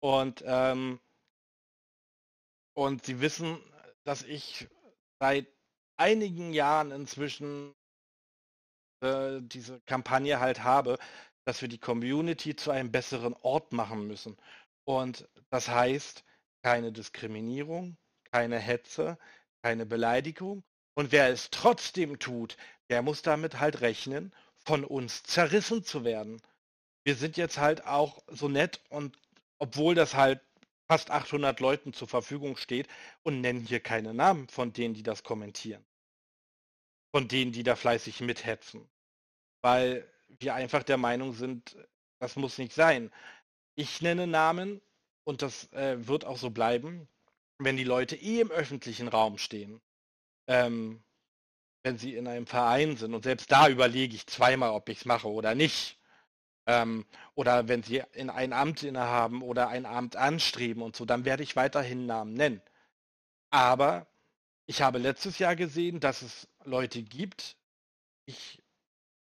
Und, 0.00 0.42
ähm, 0.46 1.00
und 2.76 3.04
sie 3.04 3.20
wissen, 3.20 3.58
dass 4.04 4.22
ich 4.22 4.68
seit 5.20 5.46
einigen 5.96 6.52
Jahren 6.52 6.90
inzwischen 6.90 7.74
äh, 9.02 9.40
diese 9.42 9.80
Kampagne 9.82 10.40
halt 10.40 10.62
habe, 10.62 10.98
dass 11.46 11.60
wir 11.60 11.68
die 11.68 11.78
Community 11.78 12.56
zu 12.56 12.70
einem 12.70 12.90
besseren 12.90 13.34
Ort 13.42 13.72
machen 13.72 14.06
müssen. 14.06 14.36
Und 14.84 15.28
das 15.50 15.68
heißt, 15.68 16.24
keine 16.62 16.92
Diskriminierung, 16.92 17.96
keine 18.32 18.58
Hetze, 18.58 19.18
keine 19.62 19.86
Beleidigung 19.86 20.64
und 20.94 21.12
wer 21.12 21.28
es 21.28 21.50
trotzdem 21.50 22.18
tut, 22.18 22.56
der 22.88 23.02
muss 23.02 23.22
damit 23.22 23.58
halt 23.58 23.80
rechnen, 23.80 24.32
von 24.64 24.84
uns 24.84 25.22
zerrissen 25.24 25.84
zu 25.84 26.04
werden. 26.04 26.40
Wir 27.04 27.16
sind 27.16 27.36
jetzt 27.36 27.58
halt 27.58 27.84
auch 27.86 28.22
so 28.28 28.48
nett 28.48 28.80
und 28.88 29.18
obwohl 29.58 29.94
das 29.94 30.14
halt 30.14 30.40
fast 30.86 31.10
800 31.10 31.60
Leuten 31.60 31.92
zur 31.92 32.08
Verfügung 32.08 32.56
steht 32.56 32.88
und 33.22 33.40
nennen 33.40 33.66
hier 33.66 33.80
keine 33.80 34.14
Namen 34.14 34.48
von 34.48 34.72
denen, 34.72 34.94
die 34.94 35.02
das 35.02 35.22
kommentieren. 35.22 35.84
Von 37.14 37.28
denen, 37.28 37.52
die 37.52 37.62
da 37.62 37.76
fleißig 37.76 38.20
mithetzen. 38.20 38.88
Weil 39.62 40.08
wir 40.28 40.54
einfach 40.54 40.82
der 40.82 40.96
Meinung 40.96 41.34
sind, 41.34 41.76
das 42.20 42.36
muss 42.36 42.58
nicht 42.58 42.72
sein. 42.72 43.10
Ich 43.76 44.00
nenne 44.02 44.26
Namen 44.26 44.80
und 45.24 45.42
das 45.42 45.72
äh, 45.72 46.06
wird 46.06 46.24
auch 46.24 46.38
so 46.38 46.50
bleiben, 46.50 47.08
wenn 47.58 47.76
die 47.76 47.84
Leute 47.84 48.16
eh 48.16 48.40
im 48.40 48.50
öffentlichen 48.50 49.08
Raum 49.08 49.38
stehen 49.38 49.80
ähm, 50.46 51.02
wenn 51.82 51.98
sie 51.98 52.16
in 52.16 52.26
einem 52.26 52.46
Verein 52.46 52.96
sind. 52.96 53.14
Und 53.14 53.24
selbst 53.24 53.52
da 53.52 53.68
überlege 53.68 54.14
ich 54.14 54.26
zweimal, 54.26 54.70
ob 54.70 54.88
ich 54.88 54.98
es 54.98 55.04
mache 55.04 55.28
oder 55.28 55.54
nicht. 55.54 55.98
Ähm, 56.66 57.04
oder 57.34 57.68
wenn 57.68 57.82
sie 57.82 58.02
in 58.12 58.30
ein 58.30 58.52
Amt 58.52 58.82
innehaben 58.82 59.42
oder 59.42 59.68
ein 59.68 59.86
Amt 59.86 60.16
anstreben 60.16 60.82
und 60.82 60.96
so, 60.96 61.04
dann 61.04 61.24
werde 61.26 61.42
ich 61.42 61.56
weiterhin 61.56 62.06
Namen 62.06 62.34
nennen. 62.34 62.62
Aber 63.50 64.06
ich 64.66 64.82
habe 64.82 64.98
letztes 64.98 65.38
Jahr 65.38 65.56
gesehen, 65.56 66.00
dass 66.00 66.22
es 66.22 66.48
Leute 66.64 67.02
gibt, 67.02 67.56
ich 68.26 68.62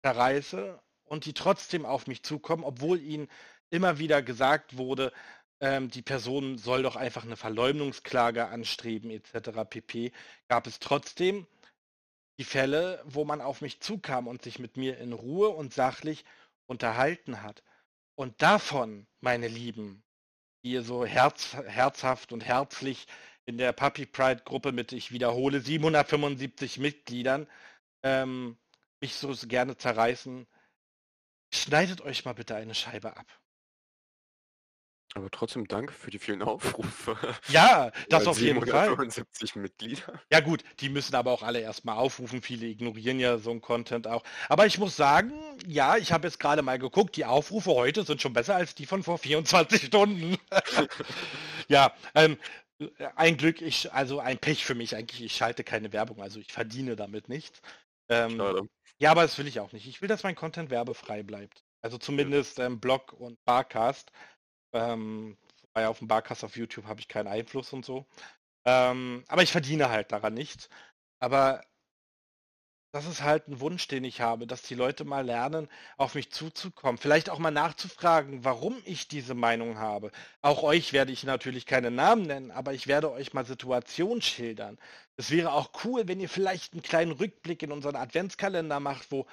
verreise 0.05 0.81
und 1.05 1.25
die 1.25 1.33
trotzdem 1.33 1.87
auf 1.87 2.07
mich 2.07 2.23
zukommen, 2.23 2.65
obwohl 2.65 3.01
ihnen 3.01 3.29
immer 3.71 3.99
wieder 3.99 4.23
gesagt 4.23 4.77
wurde, 4.77 5.13
ähm, 5.63 5.91
die 5.91 6.03
Person 6.03 6.59
soll 6.59 6.83
doch 6.83 6.97
einfach 6.97 7.25
eine 7.25 7.37
Verleumdungsklage 7.37 8.49
anstreben 8.49 9.11
etc. 9.11 9.61
pp. 9.71 10.13
Gab 10.49 10.67
es 10.67 10.81
trotzdem 10.81 11.47
die 12.39 12.45
Fälle, 12.45 13.01
wo 13.07 13.25
man 13.25 13.41
auf 13.41 13.61
mich 13.61 13.81
zukam 13.81 14.27
und 14.27 14.43
sich 14.43 14.59
mit 14.59 14.77
mir 14.77 14.99
in 14.99 15.13
Ruhe 15.13 15.51
und 15.51 15.73
sachlich 15.73 16.25
unterhalten 16.67 17.43
hat. 17.43 17.63
Und 18.17 18.43
davon, 18.43 19.07
meine 19.21 19.47
Lieben, 19.49 20.03
die 20.65 20.73
ihr 20.73 20.83
so 20.83 21.07
herz, 21.07 21.55
herzhaft 21.55 22.33
und 22.33 22.45
herzlich 22.45 23.07
in 23.47 23.57
der 23.57 23.73
Puppy 23.73 24.07
Pride 24.07 24.43
Gruppe 24.45 24.73
mit, 24.73 24.93
ich 24.93 25.13
wiederhole, 25.13 25.61
775 25.61 26.79
Mitgliedern 26.79 27.47
ähm, 28.03 28.59
mich 29.01 29.15
so 29.15 29.33
gerne 29.47 29.77
zerreißen, 29.77 30.47
schneidet 31.55 32.01
euch 32.01 32.25
mal 32.25 32.35
bitte 32.35 32.57
eine 32.57 32.75
Scheibe 32.75 33.17
ab. 33.17 33.42
Aber 35.15 35.31
trotzdem 35.31 35.69
danke 35.69 35.93
für 35.93 36.11
die 36.11 36.19
vielen 36.19 36.43
Aufrufe. 36.43 37.17
Ja, 37.49 37.91
das 38.09 38.27
auf 38.27 38.41
jeden 38.41 38.67
Fall. 38.67 38.89
75 38.89 39.57
Mitglieder. 39.57 40.21
Ja 40.31 40.41
gut, 40.41 40.65
die 40.81 40.89
müssen 40.89 41.15
aber 41.15 41.33
auch 41.33 41.43
alle 41.43 41.61
erstmal 41.61 41.97
aufrufen. 41.97 42.41
Viele 42.41 42.67
ignorieren 42.67 43.21
ja 43.21 43.37
so 43.37 43.51
ein 43.51 43.61
Content 43.61 44.07
auch. 44.07 44.23
Aber 44.49 44.65
ich 44.65 44.79
muss 44.79 44.97
sagen, 44.97 45.33
ja, 45.67 45.99
ich 45.99 46.13
habe 46.13 46.27
jetzt 46.27 46.41
gerade 46.41 46.63
mal 46.63 46.79
geguckt, 46.79 47.17
die 47.17 47.27
Aufrufe 47.27 47.73
heute 47.73 48.05
sind 48.05 48.23
schon 48.23 48.33
besser 48.33 48.57
als 48.57 48.75
die 48.75 48.87
von 48.87 49.03
vor 49.03 49.19
24 49.19 49.87
Stunden. 49.87 50.39
ja, 51.69 51.93
ähm, 52.15 52.39
ein 53.15 53.37
Glück, 53.37 53.61
ich, 53.61 53.93
also 53.93 54.19
ein 54.19 54.39
Pech 54.39 54.65
für 54.65 54.75
mich 54.75 54.97
eigentlich, 54.97 55.23
ich 55.23 55.37
schalte 55.37 55.63
keine 55.63 55.93
Werbung, 55.93 56.23
also 56.23 56.41
ich 56.41 56.53
verdiene 56.53 56.97
damit 56.97 57.29
nichts. 57.29 57.61
Ähm, 58.09 58.69
ja, 58.99 59.11
aber 59.11 59.23
das 59.23 59.37
will 59.39 59.47
ich 59.47 59.61
auch 59.61 59.73
nicht. 59.73 59.87
Ich 59.87 60.01
will, 60.01 60.09
dass 60.09 60.23
mein 60.23 60.35
Content 60.35 60.71
werbefrei 60.71 61.23
bleibt. 61.23 61.63
Also 61.83 61.99
zumindest 61.99 62.61
ähm, 62.61 62.81
Blog 62.81 63.13
und 63.13 63.45
Barcast. 63.45 64.13
Ähm, 64.73 65.37
weil 65.75 65.87
auf 65.87 65.99
dem 65.99 66.09
Barcast 66.09 66.45
auf 66.45 66.57
YouTube 66.57 66.87
habe 66.87 67.01
ich 67.01 67.09
keinen 67.09 67.29
Einfluss 67.29 67.73
und 67.73 67.85
so. 67.85 68.07
Ähm, 68.65 69.25
aber 69.29 69.43
ich 69.43 69.53
verdiene 69.53 69.91
halt 69.91 70.13
daran 70.13 70.35
nichts. 70.35 70.69
Aber 71.21 71.63
das 72.95 73.07
ist 73.07 73.23
halt 73.23 73.49
ein 73.49 73.61
Wunsch, 73.61 73.89
den 73.89 74.05
ich 74.05 74.21
habe, 74.21 74.47
dass 74.47 74.63
die 74.63 74.75
Leute 74.75 75.05
mal 75.05 75.25
lernen, 75.25 75.69
auf 75.97 76.15
mich 76.15 76.31
zuzukommen. 76.31 76.99
Vielleicht 76.99 77.31
auch 77.31 77.39
mal 77.39 77.51
nachzufragen, 77.51 78.45
warum 78.45 78.77
ich 78.85 79.09
diese 79.09 79.35
Meinung 79.35 79.79
habe. 79.79 80.11
Auch 80.43 80.63
euch 80.63 80.93
werde 80.93 81.11
ich 81.11 81.25
natürlich 81.25 81.65
keine 81.65 81.91
Namen 81.91 82.25
nennen, 82.27 82.51
aber 82.51 82.75
ich 82.75 82.87
werde 82.89 83.11
euch 83.11 83.33
mal 83.33 83.47
Situationen 83.47 84.21
schildern. 84.21 84.79
Es 85.17 85.31
wäre 85.31 85.53
auch 85.53 85.71
cool, 85.85 86.07
wenn 86.07 86.21
ihr 86.21 86.29
vielleicht 86.29 86.75
einen 86.75 86.83
kleinen 86.83 87.13
Rückblick 87.13 87.63
in 87.63 87.73
unseren 87.73 87.97
Adventskalender 87.97 88.79
macht, 88.79 89.11
wo 89.11 89.27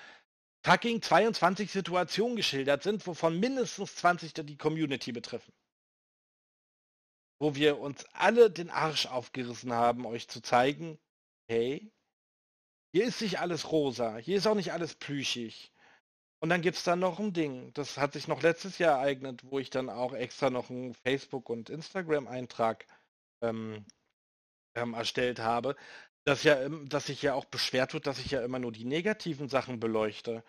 fucking 0.65 1.01
22 1.01 1.71
Situationen 1.71 2.35
geschildert 2.35 2.83
sind, 2.83 3.05
wovon 3.07 3.39
mindestens 3.39 3.95
20 3.95 4.33
die 4.33 4.57
Community 4.57 5.11
betreffen. 5.11 5.53
Wo 7.41 7.55
wir 7.55 7.79
uns 7.79 8.05
alle 8.13 8.51
den 8.51 8.69
Arsch 8.69 9.05
aufgerissen 9.05 9.73
haben, 9.73 10.05
euch 10.05 10.27
zu 10.27 10.41
zeigen, 10.41 10.99
hey, 11.49 11.91
hier 12.93 13.05
ist 13.05 13.21
nicht 13.21 13.39
alles 13.39 13.71
rosa, 13.71 14.17
hier 14.17 14.37
ist 14.37 14.47
auch 14.47 14.55
nicht 14.55 14.73
alles 14.73 14.95
plüschig. 14.95 15.71
Und 16.41 16.49
dann 16.49 16.61
gibt 16.61 16.77
es 16.77 16.83
dann 16.83 16.99
noch 16.99 17.19
ein 17.19 17.33
Ding, 17.33 17.73
das 17.73 17.97
hat 17.97 18.13
sich 18.13 18.27
noch 18.27 18.41
letztes 18.41 18.77
Jahr 18.77 18.99
ereignet, 18.99 19.43
wo 19.43 19.59
ich 19.59 19.69
dann 19.69 19.89
auch 19.89 20.13
extra 20.13 20.49
noch 20.49 20.69
einen 20.69 20.93
Facebook- 20.93 21.49
und 21.49 21.69
Instagram-Eintrag 21.69 22.85
ähm, 23.41 23.85
ähm, 24.75 24.93
erstellt 24.93 25.39
habe, 25.39 25.75
dass, 26.29 26.43
ja, 26.43 26.69
dass 26.69 27.07
sich 27.07 27.21
ja 27.21 27.33
auch 27.33 27.45
beschwert 27.45 27.93
wird, 27.93 28.07
dass 28.07 28.19
ich 28.19 28.31
ja 28.31 28.43
immer 28.43 28.59
nur 28.59 28.71
die 28.71 28.85
negativen 28.85 29.49
Sachen 29.49 29.79
beleuchte. 29.79 30.43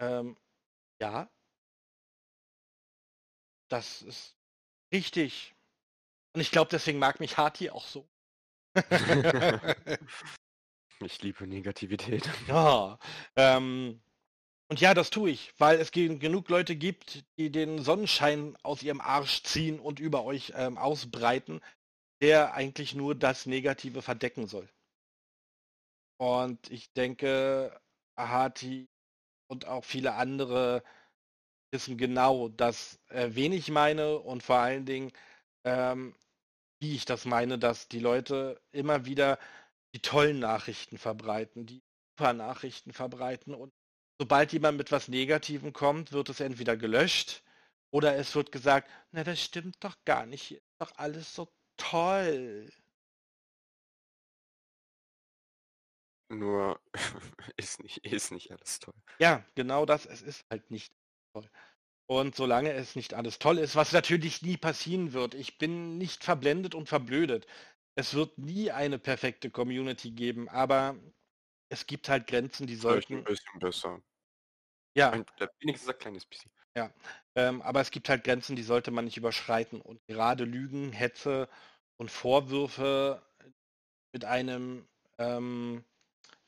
Ähm, 0.00 0.36
ja, 1.00 1.30
das 3.68 4.02
ist 4.02 4.36
richtig. 4.92 5.54
Und 6.34 6.40
ich 6.40 6.50
glaube, 6.50 6.70
deswegen 6.70 6.98
mag 6.98 7.20
mich 7.20 7.36
Hati 7.36 7.70
auch 7.70 7.86
so. 7.86 8.08
Ich 11.02 11.22
liebe 11.22 11.46
Negativität. 11.46 12.28
Ja. 12.46 12.98
Ähm, 13.34 14.02
und 14.68 14.80
ja, 14.80 14.92
das 14.92 15.08
tue 15.08 15.30
ich, 15.30 15.52
weil 15.56 15.80
es 15.80 15.92
genug 15.92 16.48
Leute 16.50 16.76
gibt, 16.76 17.24
die 17.38 17.50
den 17.50 17.82
Sonnenschein 17.82 18.56
aus 18.62 18.82
ihrem 18.82 19.00
Arsch 19.00 19.42
ziehen 19.42 19.80
und 19.80 19.98
über 19.98 20.24
euch 20.24 20.52
ähm, 20.56 20.76
ausbreiten, 20.76 21.62
der 22.20 22.52
eigentlich 22.52 22.94
nur 22.94 23.14
das 23.14 23.46
Negative 23.46 24.02
verdecken 24.02 24.46
soll. 24.46 24.68
Und 26.20 26.70
ich 26.70 26.92
denke, 26.92 27.80
Ahati 28.14 28.88
und 29.48 29.66
auch 29.66 29.84
viele 29.86 30.14
andere 30.14 30.84
wissen 31.72 31.96
genau, 31.96 32.48
dass 32.50 33.00
äh, 33.08 33.30
wen 33.32 33.52
ich 33.52 33.70
meine 33.70 34.18
und 34.18 34.42
vor 34.42 34.56
allen 34.58 34.84
Dingen, 34.84 35.12
ähm, 35.64 36.14
wie 36.80 36.94
ich 36.94 37.06
das 37.06 37.24
meine, 37.24 37.58
dass 37.58 37.88
die 37.88 38.00
Leute 38.00 38.60
immer 38.72 39.06
wieder 39.06 39.38
die 39.94 40.02
tollen 40.02 40.40
Nachrichten 40.40 40.98
verbreiten, 40.98 41.66
die 41.66 41.82
super 42.18 42.34
Nachrichten 42.34 42.92
verbreiten 42.92 43.54
und 43.54 43.72
sobald 44.20 44.52
jemand 44.52 44.76
mit 44.78 44.92
was 44.92 45.08
Negativem 45.08 45.72
kommt, 45.72 46.12
wird 46.12 46.28
es 46.28 46.40
entweder 46.40 46.76
gelöscht 46.76 47.42
oder 47.92 48.16
es 48.16 48.34
wird 48.34 48.52
gesagt, 48.52 48.90
na 49.12 49.24
das 49.24 49.42
stimmt 49.42 49.76
doch 49.80 49.96
gar 50.04 50.26
nicht, 50.26 50.42
hier 50.42 50.58
ist 50.58 50.80
doch 50.80 50.92
alles 50.96 51.34
so 51.34 51.48
toll. 51.78 52.70
Nur 56.30 56.80
ist 57.56 57.82
nicht, 57.82 57.98
ist 58.04 58.32
nicht 58.32 58.50
alles 58.52 58.78
toll. 58.78 58.94
Ja, 59.18 59.44
genau 59.54 59.84
das, 59.84 60.06
es 60.06 60.22
ist 60.22 60.44
halt 60.50 60.70
nicht 60.70 60.92
toll. 61.34 61.48
Und 62.06 62.34
solange 62.34 62.72
es 62.72 62.96
nicht 62.96 63.14
alles 63.14 63.38
toll 63.38 63.58
ist, 63.58 63.76
was 63.76 63.92
natürlich 63.92 64.42
nie 64.42 64.56
passieren 64.56 65.12
wird, 65.12 65.34
ich 65.34 65.58
bin 65.58 65.98
nicht 65.98 66.24
verblendet 66.24 66.74
und 66.74 66.88
verblödet 66.88 67.46
es 68.00 68.14
wird 68.14 68.38
nie 68.38 68.70
eine 68.70 68.98
perfekte 68.98 69.50
Community 69.50 70.10
geben, 70.10 70.48
aber 70.48 70.96
es 71.68 71.86
gibt 71.86 72.08
halt 72.08 72.26
Grenzen, 72.26 72.66
die 72.66 72.74
sollten. 72.74 73.18
ein 73.18 73.24
bisschen 73.24 73.58
besser. 73.60 74.02
Ja. 74.96 75.10
Ein, 75.10 75.26
wenigstens 75.60 75.88
ein 75.90 75.98
kleines 75.98 76.26
bisschen. 76.26 76.50
Ja, 76.76 76.92
ähm, 77.34 77.62
aber 77.62 77.80
es 77.80 77.90
gibt 77.90 78.08
halt 78.08 78.24
Grenzen, 78.24 78.56
die 78.56 78.62
sollte 78.62 78.90
man 78.90 79.04
nicht 79.04 79.16
überschreiten. 79.16 79.80
Und 79.80 80.00
gerade 80.06 80.44
Lügen, 80.44 80.92
Hetze 80.92 81.48
und 81.96 82.10
Vorwürfe 82.10 83.22
mit 84.12 84.24
einem, 84.24 84.88
ähm, 85.18 85.84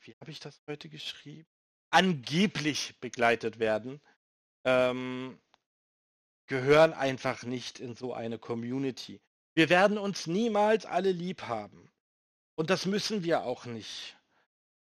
wie 0.02 0.16
habe 0.20 0.30
ich 0.30 0.40
das 0.40 0.60
heute 0.66 0.88
geschrieben? 0.88 1.46
Angeblich 1.90 2.98
begleitet 3.00 3.58
werden, 3.58 4.00
ähm, 4.64 5.38
gehören 6.46 6.92
einfach 6.92 7.42
nicht 7.44 7.80
in 7.80 7.94
so 7.94 8.12
eine 8.14 8.38
Community. 8.38 9.20
Wir 9.54 9.68
werden 9.68 9.98
uns 9.98 10.26
niemals 10.26 10.86
alle 10.86 11.12
lieb 11.12 11.42
haben. 11.42 11.90
Und 12.54 12.70
das 12.70 12.86
müssen 12.86 13.24
wir 13.24 13.42
auch 13.42 13.64
nicht. 13.64 14.16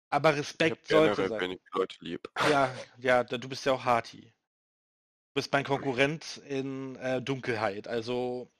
Aber 0.09 0.35
Respekt 0.35 0.87
sollte 0.87 1.27
sein. 1.27 1.41
Wenig 1.41 1.61
Leute 1.73 1.97
lieb. 1.99 2.29
Ja, 2.49 2.73
ja, 2.97 3.23
du 3.23 3.49
bist 3.49 3.65
ja 3.65 3.73
auch 3.73 3.83
Harti. 3.83 4.21
Du 4.21 5.41
bist 5.41 5.51
mein 5.51 5.65
Konkurrent 5.65 6.37
in 6.47 6.95
äh, 6.95 7.21
Dunkelheit. 7.21 7.87
Also 7.87 8.51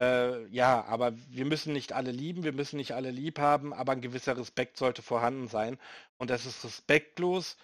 äh, 0.00 0.46
ja, 0.48 0.84
aber 0.84 1.12
wir 1.30 1.44
müssen 1.44 1.72
nicht 1.72 1.92
alle 1.92 2.10
lieben, 2.10 2.44
wir 2.44 2.52
müssen 2.52 2.76
nicht 2.76 2.92
alle 2.92 3.10
lieb 3.10 3.38
haben, 3.38 3.72
aber 3.72 3.92
ein 3.92 4.00
gewisser 4.00 4.36
Respekt 4.36 4.76
sollte 4.78 5.02
vorhanden 5.02 5.48
sein. 5.48 5.78
Und 6.18 6.30
das 6.30 6.46
ist 6.46 6.64
respektlos, 6.64 7.56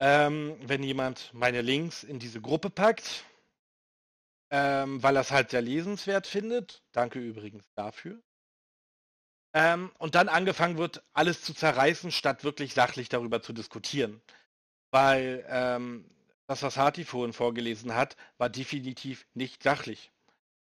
ähm, 0.00 0.56
wenn 0.60 0.82
jemand 0.82 1.32
meine 1.32 1.62
Links 1.62 2.04
in 2.04 2.18
diese 2.18 2.40
Gruppe 2.40 2.70
packt 2.70 3.24
ähm, 4.54 5.02
weil 5.02 5.16
er 5.16 5.22
es 5.22 5.32
halt 5.32 5.50
sehr 5.50 5.62
lesenswert 5.62 6.28
findet. 6.28 6.84
Danke 6.92 7.18
übrigens 7.18 7.64
dafür. 7.74 8.22
Ähm, 9.52 9.90
und 9.98 10.14
dann 10.14 10.28
angefangen 10.28 10.78
wird, 10.78 11.02
alles 11.12 11.42
zu 11.42 11.54
zerreißen, 11.54 12.12
statt 12.12 12.44
wirklich 12.44 12.72
sachlich 12.72 13.08
darüber 13.08 13.42
zu 13.42 13.52
diskutieren. 13.52 14.22
Weil 14.92 15.44
ähm, 15.48 16.08
das, 16.46 16.62
was 16.62 16.76
Hati 16.76 17.04
vorhin 17.04 17.32
vorgelesen 17.32 17.96
hat, 17.96 18.16
war 18.38 18.48
definitiv 18.48 19.26
nicht 19.34 19.64
sachlich. 19.64 20.12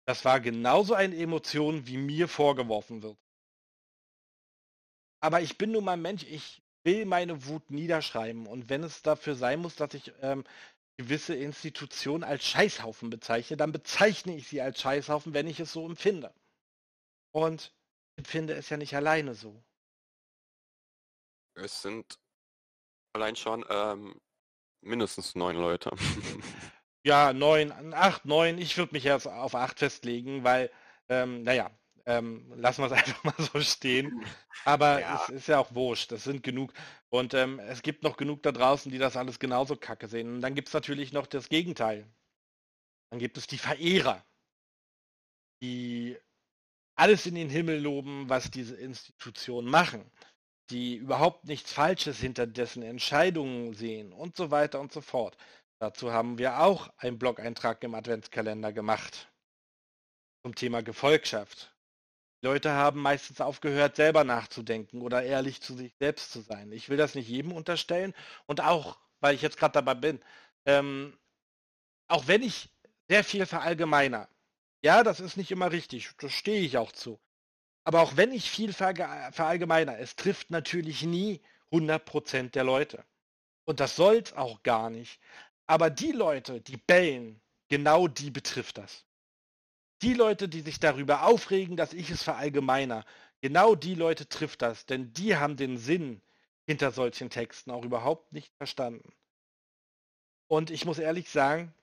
Das 0.09 0.25
war 0.25 0.41
genauso 0.41 0.95
eine 0.95 1.15
Emotion, 1.19 1.87
wie 1.87 1.99
mir 1.99 2.29
vorgeworfen 2.29 3.03
wird. 3.03 3.19
Aber 5.21 5.43
ich 5.43 5.59
bin 5.59 5.73
nun 5.73 5.85
mal 5.85 5.99
Mensch, 5.99 6.23
ich 6.23 6.63
will 6.83 7.05
meine 7.05 7.45
Wut 7.45 7.71
niederschreiben. 7.71 8.47
Und 8.47 8.71
wenn 8.71 8.83
es 8.85 9.03
dafür 9.03 9.35
sein 9.35 9.61
muss, 9.61 9.77
dass 9.77 9.93
ich 9.93 10.11
ähm, 10.23 10.45
gewisse 10.97 11.35
Institution 11.35 12.25
als 12.25 12.43
Scheißhaufen 12.47 13.11
bezeichne, 13.11 13.59
dann 13.59 13.71
bezeichne 13.71 14.35
ich 14.35 14.49
sie 14.49 14.63
als 14.63 14.81
Scheißhaufen, 14.81 15.35
wenn 15.35 15.47
ich 15.47 15.61
es 15.61 15.75
so 15.75 15.85
empfinde. 15.85 16.33
Und 17.31 17.75
ich 18.17 18.21
empfinde 18.21 18.55
es 18.55 18.71
ja 18.71 18.79
nicht 18.79 18.97
alleine 18.97 19.35
so. 19.35 19.63
Es 21.53 21.83
sind 21.83 22.19
allein 23.13 23.37
schon 23.37 23.63
ähm, 23.69 24.19
mindestens 24.81 25.35
neun 25.35 25.57
Leute. 25.57 25.91
ja, 27.05 27.33
neun, 27.33 27.73
acht, 27.95 28.25
neun. 28.25 28.59
Ich 28.59 28.77
würde 28.77 28.95
mich 28.95 29.05
jetzt 29.05 29.27
auf 29.27 29.55
acht 29.55 29.79
festlegen, 29.79 30.45
weil, 30.45 30.71
ähm, 31.09 31.43
naja, 31.43 31.71
ähm, 32.07 32.51
lassen 32.57 32.83
wir 32.83 32.87
es 32.87 32.93
einfach 32.93 33.25
mal 33.25 33.35
so 33.39 33.61
stehen. 33.61 34.25
Aber 34.65 35.01
ja. 35.01 35.23
es 35.23 35.29
ist 35.29 35.49
ja 35.49 35.59
auch 35.59 35.75
wurscht, 35.75 36.11
das 36.13 36.25
sind 36.25 36.43
genug. 36.43 36.73
Und 37.11 37.35
ähm, 37.35 37.59
es 37.61 37.83
gibt 37.83 38.03
noch 38.03 38.17
genug 38.17 38.43
da 38.43 38.53
draußen, 38.53 38.91
die 38.91 38.99
das 38.99 39.17
alles 39.17 39.39
genauso 39.39 39.77
kacke 39.77 40.09
sehen. 40.09 40.35
Und 40.35 40.41
dann 40.41 40.55
gibt 40.55 40.69
es 40.69 40.75
natürlich 40.75 41.13
noch 41.13 41.27
das 41.27 41.49
Gegenteil. 41.49 42.07
Dann 43.11 43.21
gibt 43.21 43.39
es 43.39 43.47
die 43.47 43.59
Verehrer, 43.59 44.25
die 45.63 46.17
alles 46.97 47.27
in 47.27 47.35
den 47.35 47.49
Himmel 47.49 47.81
loben, 47.81 48.29
was 48.29 48.51
diese 48.51 48.77
Institutionen 48.77 49.71
machen, 49.71 50.11
die 50.71 50.97
überhaupt 50.97 51.45
nichts 51.45 51.73
Falsches 51.73 52.19
hinter 52.19 52.47
dessen 52.47 52.83
Entscheidungen 52.83 53.73
sehen 53.75 54.13
und 54.13 54.37
so 54.37 54.51
weiter 54.51 54.81
und 54.81 54.93
so 54.93 55.01
fort. 55.01 55.37
Dazu 55.81 56.13
haben 56.13 56.39
wir 56.39 56.61
auch 56.61 56.91
einen 56.97 57.19
Blog-Eintrag 57.19 57.85
im 57.85 57.95
Adventskalender 57.95 58.73
gemacht 58.73 59.31
zum 60.43 60.55
Thema 60.55 60.83
Gefolgschaft. 60.83 61.75
Leute 62.43 62.73
haben 62.73 63.01
meistens 63.01 63.41
aufgehört, 63.41 63.97
selber 63.97 64.25
nachzudenken 64.25 65.03
oder 65.03 65.23
ehrlich 65.23 65.61
zu 65.61 65.75
sich 65.75 65.93
selbst 65.99 66.33
zu 66.33 66.41
sein. 66.41 66.73
Ich 66.73 66.89
will 66.89 66.97
das 66.97 67.15
nicht 67.15 67.29
jedem 67.29 67.53
unterstellen. 67.53 68.15
Und 68.47 68.61
auch, 68.61 68.99
weil 69.21 69.35
ich 69.35 69.43
jetzt 69.43 69.57
gerade 69.57 69.73
dabei 69.73 69.95
bin, 69.95 70.21
ähm, 70.67 71.17
auch 72.09 72.27
wenn 72.27 72.43
ich 72.43 72.71
sehr 73.09 73.25
viel 73.25 73.47
verallgemeiner, 73.47 74.29
ja, 74.83 75.03
das 75.03 75.21
ist 75.21 75.37
nicht 75.37 75.51
immer 75.51 75.73
richtig, 75.73 76.11
das 76.19 76.33
stehe 76.33 76.61
ich 76.61 76.79
auch 76.79 76.93
zu. 76.93 77.21
Aber 77.85 78.03
auch 78.03 78.17
wenn 78.17 78.33
ich 78.33 78.51
viel 78.51 78.73
verallgemeiner, 78.73 79.99
es 79.99 80.15
trifft 80.15 80.51
natürlich 80.51 81.03
nie 81.03 81.41
100% 81.73 82.51
der 82.51 82.65
Leute. 82.65 83.05
Und 83.65 83.81
das 83.81 83.97
soll 83.97 84.17
es 84.17 84.33
auch 84.33 84.63
gar 84.63 84.91
nicht. 84.91 85.21
Aber 85.69 85.91
die 85.91 86.13
Leute, 86.13 86.61
die 86.61 86.79
bellen, 86.79 87.41
genau 87.69 88.09
die 88.09 88.31
betrifft 88.31 88.79
das. 88.79 89.05
Die 90.03 90.15
Leute, 90.15 90.49
die 90.49 90.63
sich 90.63 90.81
darüber 90.81 91.25
aufregen, 91.25 91.77
dass 91.77 91.93
ich 91.93 92.11
es 92.11 92.23
verallgemeiner, 92.23 93.05
genau 93.43 93.75
die 93.75 93.95
Leute 93.95 94.29
trifft 94.29 94.63
das, 94.63 94.87
denn 94.87 95.13
die 95.13 95.37
haben 95.37 95.57
den 95.57 95.77
Sinn 95.77 96.23
hinter 96.67 96.91
solchen 96.91 97.31
Texten 97.31 97.71
auch 97.71 97.85
überhaupt 97.85 98.33
nicht 98.33 98.55
verstanden. 98.57 99.13
Und 100.49 100.71
ich 100.71 100.87
muss 100.87 100.99
ehrlich 100.99 101.29
sagen, 101.29 101.75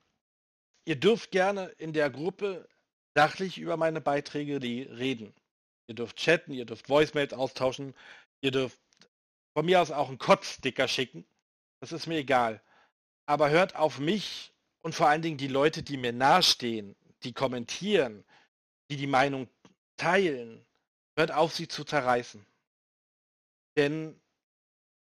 ihr 0.84 0.96
dürft 0.96 1.30
gerne 1.30 1.66
in 1.78 1.92
der 1.92 2.10
Gruppe 2.10 2.68
sachlich 3.14 3.58
über 3.58 3.76
meine 3.76 4.00
Beiträge 4.00 4.60
reden. 4.60 5.32
Ihr 5.86 5.94
dürft 5.94 6.16
chatten, 6.16 6.52
ihr 6.52 6.64
dürft 6.64 6.88
Voicemails 6.88 7.32
austauschen, 7.32 7.94
ihr 8.40 8.50
dürft 8.50 8.80
von 9.54 9.64
mir 9.64 9.80
aus 9.80 9.92
auch 9.92 10.08
einen 10.08 10.18
Kotzsticker 10.18 10.88
schicken. 10.88 11.24
Das 11.80 11.92
ist 11.92 12.08
mir 12.08 12.18
egal. 12.18 12.60
Aber 13.26 13.50
hört 13.50 13.76
auf 13.76 13.98
mich 13.98 14.52
und 14.82 14.94
vor 14.94 15.08
allen 15.08 15.22
Dingen 15.22 15.36
die 15.36 15.48
Leute, 15.48 15.82
die 15.82 15.96
mir 15.96 16.12
nahestehen, 16.12 16.96
die 17.22 17.32
kommentieren, 17.32 18.24
die 18.90 18.96
die 18.96 19.08
Meinung 19.08 19.48
teilen, 19.96 20.64
hört 21.16 21.32
auf, 21.32 21.52
sie 21.52 21.68
zu 21.68 21.84
zerreißen. 21.84 22.46
Denn 23.76 24.20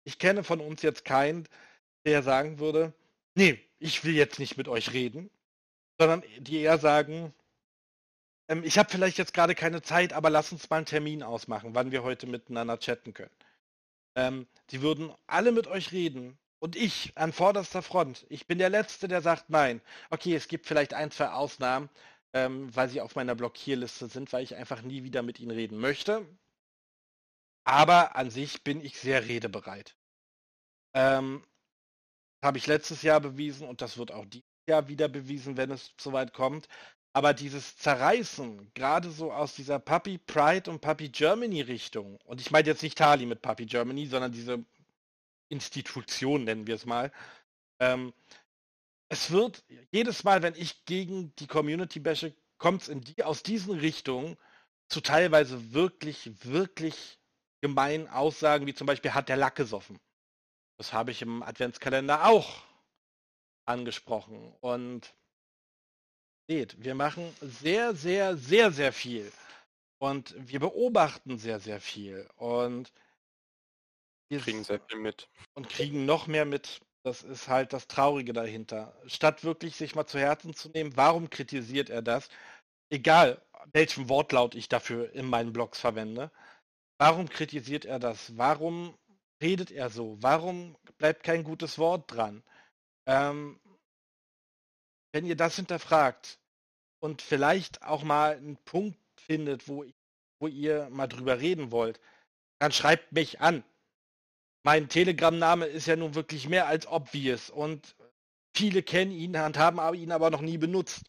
ich 0.04 0.18
kenne 0.18 0.42
von 0.42 0.60
uns 0.60 0.82
jetzt 0.82 1.04
keinen, 1.04 1.46
der 2.06 2.22
sagen 2.22 2.58
würde, 2.58 2.94
nee, 3.34 3.62
ich 3.78 4.04
will 4.04 4.14
jetzt 4.14 4.38
nicht 4.38 4.56
mit 4.56 4.68
euch 4.68 4.92
reden, 4.92 5.30
sondern 6.00 6.22
die 6.38 6.60
eher 6.60 6.78
sagen, 6.78 7.34
ähm, 8.48 8.64
ich 8.64 8.78
habe 8.78 8.90
vielleicht 8.90 9.18
jetzt 9.18 9.34
gerade 9.34 9.54
keine 9.54 9.82
Zeit, 9.82 10.12
aber 10.12 10.30
lass 10.30 10.52
uns 10.52 10.70
mal 10.70 10.78
einen 10.78 10.86
Termin 10.86 11.22
ausmachen, 11.22 11.74
wann 11.74 11.92
wir 11.92 12.02
heute 12.02 12.26
miteinander 12.26 12.78
chatten 12.78 13.12
können. 13.12 13.34
Ähm, 14.16 14.46
die 14.70 14.80
würden 14.80 15.12
alle 15.26 15.52
mit 15.52 15.66
euch 15.66 15.92
reden 15.92 16.38
und 16.60 16.76
ich 16.76 17.12
an 17.16 17.32
vorderster 17.32 17.82
Front. 17.82 18.26
Ich 18.28 18.46
bin 18.46 18.58
der 18.58 18.70
Letzte, 18.70 19.08
der 19.08 19.22
sagt 19.22 19.50
nein. 19.50 19.80
Okay, 20.10 20.34
es 20.34 20.48
gibt 20.48 20.66
vielleicht 20.66 20.94
ein, 20.94 21.10
zwei 21.10 21.30
Ausnahmen, 21.30 21.88
ähm, 22.32 22.74
weil 22.74 22.88
sie 22.88 23.00
auf 23.00 23.14
meiner 23.16 23.34
Blockierliste 23.34 24.08
sind, 24.08 24.32
weil 24.32 24.42
ich 24.44 24.56
einfach 24.56 24.82
nie 24.82 25.04
wieder 25.04 25.22
mit 25.22 25.40
ihnen 25.40 25.50
reden 25.52 25.78
möchte. 25.78 26.26
Aber 27.64 28.16
an 28.16 28.30
sich 28.30 28.64
bin 28.64 28.84
ich 28.84 28.98
sehr 28.98 29.28
redebereit. 29.28 29.94
Ähm, 30.94 31.44
habe 32.42 32.58
ich 32.58 32.66
letztes 32.66 33.02
Jahr 33.02 33.20
bewiesen 33.20 33.68
und 33.68 33.82
das 33.82 33.98
wird 33.98 34.12
auch 34.12 34.24
dieses 34.26 34.46
Jahr 34.68 34.88
wieder 34.88 35.08
bewiesen, 35.08 35.56
wenn 35.56 35.70
es 35.70 35.92
soweit 35.98 36.32
kommt. 36.32 36.68
Aber 37.12 37.34
dieses 37.34 37.76
Zerreißen, 37.76 38.70
gerade 38.74 39.10
so 39.10 39.32
aus 39.32 39.54
dieser 39.54 39.78
Puppy 39.78 40.18
Pride 40.18 40.70
und 40.70 40.80
Puppy 40.80 41.08
Germany 41.08 41.62
Richtung, 41.62 42.18
und 42.24 42.40
ich 42.40 42.50
meine 42.50 42.68
jetzt 42.68 42.82
nicht 42.82 42.98
Tali 42.98 43.26
mit 43.26 43.42
Puppy 43.42 43.66
Germany, 43.66 44.06
sondern 44.06 44.32
diese 44.32 44.64
Institution, 45.48 46.44
nennen 46.44 46.66
wir 46.66 46.74
es 46.74 46.86
mal, 46.86 47.12
ähm, 47.80 48.12
es 49.10 49.30
wird 49.30 49.64
jedes 49.90 50.24
Mal, 50.24 50.42
wenn 50.42 50.54
ich 50.54 50.84
gegen 50.84 51.34
die 51.36 51.46
Community 51.46 52.00
bashe, 52.00 52.34
kommt 52.58 52.88
es 52.88 52.90
die, 52.92 53.24
aus 53.24 53.42
diesen 53.42 53.78
Richtungen 53.78 54.36
zu 54.88 55.00
teilweise 55.00 55.72
wirklich, 55.72 56.30
wirklich 56.44 57.18
gemeinen 57.60 58.08
Aussagen, 58.08 58.66
wie 58.66 58.74
zum 58.74 58.86
Beispiel 58.86 59.14
hat 59.14 59.28
der 59.28 59.36
Lack 59.36 59.56
gesoffen. 59.56 59.98
Das 60.78 60.92
habe 60.92 61.10
ich 61.10 61.22
im 61.22 61.42
Adventskalender 61.42 62.26
auch 62.26 62.62
angesprochen. 63.66 64.54
Und 64.60 65.14
seht, 66.48 66.82
wir 66.82 66.94
machen 66.94 67.34
sehr, 67.40 67.94
sehr, 67.94 68.36
sehr, 68.36 68.70
sehr 68.72 68.92
viel. 68.92 69.30
Und 69.98 70.34
wir 70.38 70.60
beobachten 70.60 71.38
sehr, 71.38 71.60
sehr 71.60 71.80
viel. 71.80 72.28
Und 72.36 72.92
wir 74.28 74.40
kriegen 74.40 74.64
sehr 74.64 74.80
viel 74.80 74.98
mit. 74.98 75.28
Und 75.54 75.68
kriegen 75.68 76.04
noch 76.04 76.26
mehr 76.26 76.44
mit. 76.44 76.80
Das 77.04 77.22
ist 77.22 77.48
halt 77.48 77.72
das 77.72 77.86
Traurige 77.86 78.32
dahinter. 78.32 78.94
Statt 79.06 79.44
wirklich 79.44 79.76
sich 79.76 79.94
mal 79.94 80.06
zu 80.06 80.18
Herzen 80.18 80.54
zu 80.54 80.68
nehmen, 80.68 80.96
warum 80.96 81.30
kritisiert 81.30 81.90
er 81.90 82.02
das? 82.02 82.28
Egal, 82.90 83.40
welchen 83.72 84.08
Wortlaut 84.08 84.54
ich 84.54 84.68
dafür 84.68 85.12
in 85.12 85.26
meinen 85.26 85.52
Blogs 85.52 85.80
verwende. 85.80 86.30
Warum 86.98 87.28
kritisiert 87.28 87.84
er 87.84 87.98
das? 87.98 88.36
Warum 88.36 88.96
redet 89.42 89.70
er 89.70 89.90
so? 89.90 90.16
Warum 90.20 90.76
bleibt 90.98 91.22
kein 91.22 91.44
gutes 91.44 91.78
Wort 91.78 92.12
dran? 92.12 92.42
Ähm, 93.06 93.60
wenn 95.12 95.24
ihr 95.24 95.36
das 95.36 95.56
hinterfragt 95.56 96.38
und 97.00 97.22
vielleicht 97.22 97.82
auch 97.82 98.02
mal 98.02 98.36
einen 98.36 98.56
Punkt 98.64 98.98
findet, 99.20 99.68
wo, 99.68 99.84
wo 100.40 100.48
ihr 100.48 100.88
mal 100.90 101.06
drüber 101.06 101.40
reden 101.40 101.70
wollt, 101.70 102.00
dann 102.60 102.72
schreibt 102.72 103.12
mich 103.12 103.40
an. 103.40 103.64
Mein 104.64 104.88
Telegram-Name 104.88 105.66
ist 105.66 105.86
ja 105.86 105.96
nun 105.96 106.14
wirklich 106.14 106.48
mehr 106.48 106.66
als 106.66 106.86
obvious 106.86 107.50
und 107.50 107.96
viele 108.54 108.82
kennen 108.82 109.12
ihn 109.12 109.36
und 109.36 109.58
haben 109.58 109.94
ihn 109.94 110.12
aber 110.12 110.30
noch 110.30 110.40
nie 110.40 110.58
benutzt. 110.58 111.04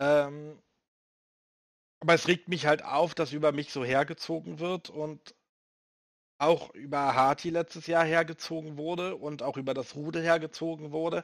Ähm, 0.00 0.60
aber 2.02 2.14
es 2.14 2.26
regt 2.28 2.48
mich 2.48 2.66
halt 2.66 2.82
auf, 2.82 3.14
dass 3.14 3.32
über 3.32 3.52
mich 3.52 3.72
so 3.72 3.84
hergezogen 3.84 4.58
wird 4.58 4.88
und 4.88 5.34
auch 6.38 6.74
über 6.74 7.14
Harti 7.14 7.50
letztes 7.50 7.86
Jahr 7.86 8.04
hergezogen 8.04 8.78
wurde 8.78 9.16
und 9.16 9.42
auch 9.42 9.58
über 9.58 9.74
das 9.74 9.94
Rudel 9.94 10.22
hergezogen 10.22 10.90
wurde, 10.90 11.22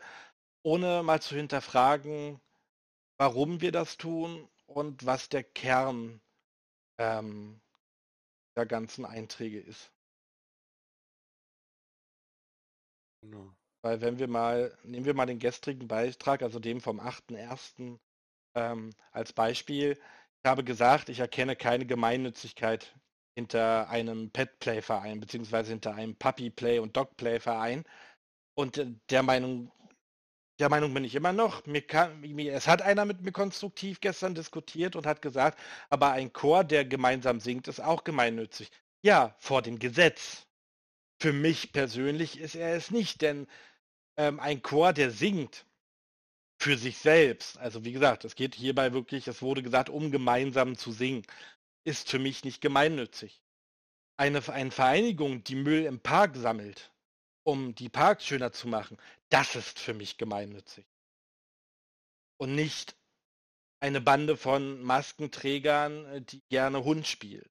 ohne 0.63 1.03
mal 1.03 1.23
zu 1.23 1.35
hinterfragen, 1.35 2.39
warum 3.19 3.63
wir 3.63 3.73
das 3.73 3.97
tun 3.97 4.47
und 4.67 5.07
was 5.07 5.31
der 5.31 5.43
Kern 5.43 6.21
ähm, 6.99 7.63
der 8.57 8.67
ganzen 8.67 9.07
Einträge 9.07 9.61
ist. 9.61 9.96
Genau. 13.27 13.53
Weil 13.83 14.01
wenn 14.01 14.19
wir 14.19 14.29
mal, 14.29 14.77
nehmen 14.85 15.05
wir 15.05 15.15
mal 15.15 15.27
den 15.27 15.39
gestrigen 15.41 15.89
Beitrag, 15.89 16.43
also 16.43 16.59
dem 16.61 16.81
vom 16.81 17.01
8.1. 17.01 17.99
Ähm, 18.55 18.91
als 19.13 19.33
Beispiel. 19.33 19.99
Ich 20.45 20.49
habe 20.49 20.65
gesagt, 20.65 21.09
ich 21.09 21.19
erkenne 21.21 21.57
keine 21.57 21.87
Gemeinnützigkeit 21.87 22.95
hinter 23.35 23.89
einem 23.91 24.31
Pet-Play-Verein, 24.31 25.21
beziehungsweise 25.21 25.71
hinter 25.71 25.95
einem 25.95 26.17
Puppy-Play- 26.17 26.79
und 26.79 26.97
Dog-Play-Verein. 26.97 27.85
Und 28.55 28.79
äh, 28.79 28.87
der 29.11 29.23
Meinung, 29.25 29.73
der 30.61 30.71
Meinung 30.71 30.95
bin 30.95 31.05
ich 31.05 31.15
immer 31.17 31.33
noch. 31.33 31.67
Mir 31.67 31.83
kann, 31.87 32.21
mir, 32.21 32.55
es 32.55 32.69
hat 32.69 32.83
einer 32.83 33.05
mit 33.05 33.23
mir 33.23 33.33
konstruktiv 33.33 34.01
gestern 34.01 34.35
diskutiert 34.37 34.97
und 34.97 35.07
hat 35.07 35.21
gesagt, 35.21 35.59
aber 35.91 36.13
ein 36.13 36.33
Chor, 36.33 36.65
der 36.65 36.85
gemeinsam 36.85 37.41
singt, 37.41 37.69
ist 37.69 37.81
auch 37.81 38.05
gemeinnützig. 38.05 38.71
Ja, 39.03 39.35
vor 39.39 39.63
dem 39.63 39.79
Gesetz. 39.79 40.47
Für 41.19 41.33
mich 41.33 41.73
persönlich 41.73 42.39
ist 42.39 42.55
er 42.55 42.77
es 42.77 42.91
nicht, 42.91 43.23
denn 43.23 43.47
ähm, 44.17 44.41
ein 44.41 44.63
Chor, 44.63 44.93
der 44.93 45.11
singt 45.11 45.67
für 46.59 46.77
sich 46.77 46.99
selbst, 46.99 47.59
also 47.59 47.85
wie 47.85 47.93
gesagt, 47.93 48.25
es 48.25 48.35
geht 48.35 48.55
hierbei 48.55 48.93
wirklich, 48.93 49.29
es 49.29 49.43
wurde 49.43 49.63
gesagt, 49.63 49.89
um 49.91 50.11
gemeinsam 50.11 50.77
zu 50.77 50.93
singen 50.93 51.23
ist 51.85 52.11
für 52.11 52.19
mich 52.19 52.45
nicht 52.45 52.61
gemeinnützig. 52.61 53.41
Eine, 54.17 54.47
eine 54.49 54.71
Vereinigung, 54.71 55.45
die 55.45 55.55
Müll 55.55 55.85
im 55.85 56.01
Park 56.01 56.37
sammelt, 56.37 56.93
um 57.45 57.75
die 57.75 57.89
Parks 57.89 58.27
schöner 58.27 58.53
zu 58.53 58.67
machen, 58.69 58.97
das 59.29 59.55
ist 59.55 59.79
für 59.79 59.95
mich 59.95 60.17
gemeinnützig. 60.17 60.87
Und 62.39 62.55
nicht 62.55 62.97
eine 63.81 64.01
Bande 64.01 64.37
von 64.37 64.83
Maskenträgern, 64.83 66.07
äh, 66.07 66.23
die 66.23 66.43
gerne 66.49 66.83
Hund 66.85 67.07
spielen. 67.07 67.49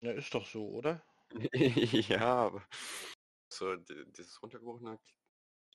Ja, 0.00 0.12
ist 0.12 0.34
doch 0.34 0.46
so, 0.46 0.68
oder? 0.68 1.02
ja, 1.54 2.46
aber 2.46 2.66
so 3.52 3.76
dieses 3.76 4.42
runtergebrochene, 4.42 4.98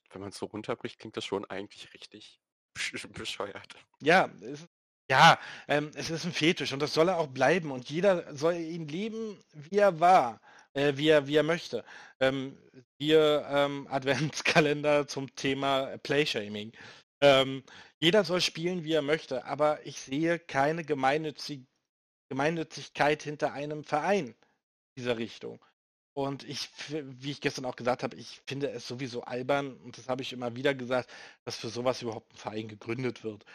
wenn 0.09 0.21
man 0.21 0.29
es 0.29 0.37
so 0.37 0.47
runterbricht, 0.47 0.99
klingt 0.99 1.17
das 1.17 1.25
schon 1.25 1.45
eigentlich 1.45 1.93
richtig 1.93 2.41
bescheuert. 3.13 3.75
Ja, 4.01 4.29
es 4.41 4.67
ja, 5.09 5.37
ähm, 5.67 5.91
es 5.93 6.09
ist 6.09 6.25
ein 6.25 6.31
Fetisch 6.33 6.73
und 6.73 6.81
das 6.81 6.93
soll 6.93 7.09
er 7.09 7.17
auch 7.19 7.27
bleiben 7.27 7.71
und 7.71 7.89
jeder 7.91 8.35
soll 8.35 8.55
ihn 8.55 8.87
lieben, 8.87 9.39
wie 9.53 9.77
er 9.77 9.99
war, 9.99 10.41
äh, 10.73 10.93
wie, 10.95 11.09
er, 11.09 11.27
wie 11.27 11.35
er 11.35 11.43
möchte. 11.43 11.85
Ähm, 12.19 12.57
hier 12.97 13.45
ähm, 13.49 13.87
Adventskalender 13.91 15.07
zum 15.07 15.33
Thema 15.35 15.97
Playshaming. 15.99 16.71
Ähm, 17.21 17.63
jeder 17.99 18.23
soll 18.23 18.41
spielen, 18.41 18.83
wie 18.83 18.93
er 18.93 19.03
möchte, 19.03 19.45
aber 19.45 19.85
ich 19.85 19.99
sehe 20.01 20.39
keine 20.39 20.83
Gemeinnützig 20.83 21.67
Gemeinnützigkeit 22.29 23.23
hinter 23.23 23.53
einem 23.53 23.83
Verein 23.83 24.35
dieser 24.97 25.17
Richtung. 25.17 25.63
Und 26.17 26.43
ich, 26.43 26.69
wie 26.89 27.31
ich 27.31 27.41
gestern 27.41 27.65
auch 27.65 27.75
gesagt 27.75 28.01
habe, 28.01 28.15
ich 28.15 28.41
finde 28.47 28.69
es 28.71 28.87
sowieso 28.87 29.23
albern, 29.23 29.75
und 29.81 29.97
das 29.97 30.07
habe 30.07 30.21
ich 30.21 30.31
immer 30.31 30.55
wieder 30.55 30.73
gesagt, 30.73 31.11
dass 31.43 31.57
für 31.57 31.67
sowas 31.67 32.01
überhaupt 32.01 32.33
ein 32.33 32.37
Verein 32.37 32.67
gegründet 32.69 33.23
wird. 33.23 33.45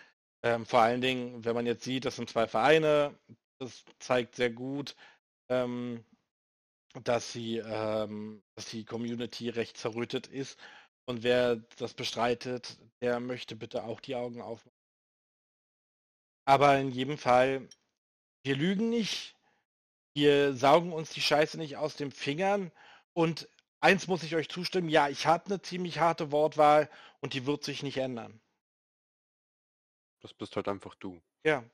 Ähm, 0.42 0.66
vor 0.66 0.80
allen 0.80 1.00
Dingen, 1.00 1.44
wenn 1.44 1.54
man 1.54 1.66
jetzt 1.66 1.84
sieht, 1.84 2.04
das 2.04 2.16
sind 2.16 2.28
zwei 2.28 2.46
Vereine, 2.46 3.18
das 3.58 3.84
zeigt 3.98 4.36
sehr 4.36 4.50
gut, 4.50 4.94
ähm, 5.48 6.04
dass, 7.02 7.32
sie, 7.32 7.58
ähm, 7.58 8.42
dass 8.54 8.66
die 8.66 8.84
Community 8.84 9.48
recht 9.48 9.76
zerrüttet 9.78 10.26
ist. 10.26 10.58
Und 11.06 11.22
wer 11.22 11.56
das 11.78 11.94
bestreitet, 11.94 12.78
der 13.00 13.20
möchte 13.20 13.56
bitte 13.56 13.84
auch 13.84 14.00
die 14.00 14.16
Augen 14.16 14.42
aufmachen. 14.42 14.78
Aber 16.46 16.78
in 16.78 16.90
jedem 16.90 17.16
Fall, 17.16 17.68
wir 18.42 18.56
lügen 18.56 18.90
nicht, 18.90 19.34
wir 20.14 20.54
saugen 20.54 20.92
uns 20.92 21.10
die 21.10 21.20
Scheiße 21.20 21.56
nicht 21.58 21.76
aus 21.76 21.96
den 21.96 22.10
Fingern. 22.10 22.72
Und 23.12 23.48
eins 23.80 24.06
muss 24.06 24.22
ich 24.22 24.34
euch 24.36 24.48
zustimmen, 24.48 24.88
ja, 24.88 25.08
ich 25.08 25.26
habe 25.26 25.46
eine 25.46 25.62
ziemlich 25.62 25.98
harte 25.98 26.32
Wortwahl 26.32 26.90
und 27.20 27.34
die 27.34 27.46
wird 27.46 27.64
sich 27.64 27.82
nicht 27.82 27.98
ändern. 27.98 28.40
Das 30.20 30.34
bist 30.34 30.56
halt 30.56 30.68
einfach 30.68 30.94
du. 30.94 31.20
Ja. 31.44 31.64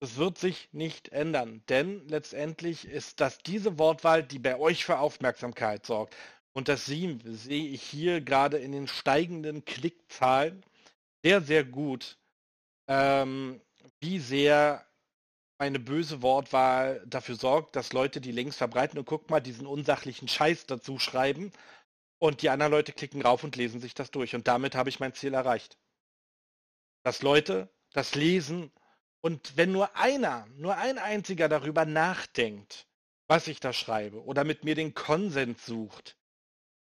Das 0.00 0.16
wird 0.16 0.36
sich 0.36 0.68
nicht 0.72 1.10
ändern, 1.10 1.62
denn 1.68 2.08
letztendlich 2.08 2.86
ist 2.86 3.20
das 3.20 3.38
diese 3.38 3.78
Wortwahl, 3.78 4.24
die 4.24 4.40
bei 4.40 4.58
euch 4.58 4.84
für 4.84 4.98
Aufmerksamkeit 4.98 5.86
sorgt. 5.86 6.16
Und 6.52 6.66
das 6.66 6.86
sehe 6.86 7.18
ich 7.46 7.82
hier 7.82 8.20
gerade 8.20 8.58
in 8.58 8.72
den 8.72 8.88
steigenden 8.88 9.64
Klickzahlen 9.64 10.64
sehr, 11.22 11.40
sehr 11.40 11.64
gut, 11.64 12.18
ähm, 12.88 13.60
wie 14.00 14.18
sehr 14.18 14.84
meine 15.62 15.78
böse 15.78 16.22
Wortwahl 16.22 17.04
dafür 17.06 17.36
sorgt, 17.36 17.76
dass 17.76 17.92
Leute 17.92 18.20
die 18.20 18.32
Links 18.32 18.56
verbreiten 18.56 18.98
und 18.98 19.04
guck 19.04 19.30
mal, 19.30 19.38
diesen 19.38 19.64
unsachlichen 19.64 20.26
Scheiß 20.26 20.66
dazu 20.66 20.98
schreiben. 20.98 21.52
Und 22.18 22.42
die 22.42 22.50
anderen 22.50 22.72
Leute 22.72 22.92
klicken 22.92 23.22
rauf 23.22 23.44
und 23.44 23.54
lesen 23.54 23.80
sich 23.80 23.94
das 23.94 24.10
durch. 24.10 24.34
Und 24.34 24.48
damit 24.48 24.74
habe 24.74 24.88
ich 24.88 24.98
mein 24.98 25.14
Ziel 25.14 25.34
erreicht. 25.34 25.78
Dass 27.04 27.22
Leute 27.22 27.72
das 27.92 28.16
lesen 28.16 28.72
und 29.20 29.56
wenn 29.56 29.70
nur 29.70 29.94
einer, 29.94 30.48
nur 30.56 30.78
ein 30.78 30.98
einziger 30.98 31.48
darüber 31.48 31.84
nachdenkt, 31.84 32.88
was 33.28 33.46
ich 33.46 33.60
da 33.60 33.72
schreibe 33.72 34.24
oder 34.24 34.42
mit 34.42 34.64
mir 34.64 34.74
den 34.74 34.94
Konsens 34.94 35.64
sucht, 35.64 36.18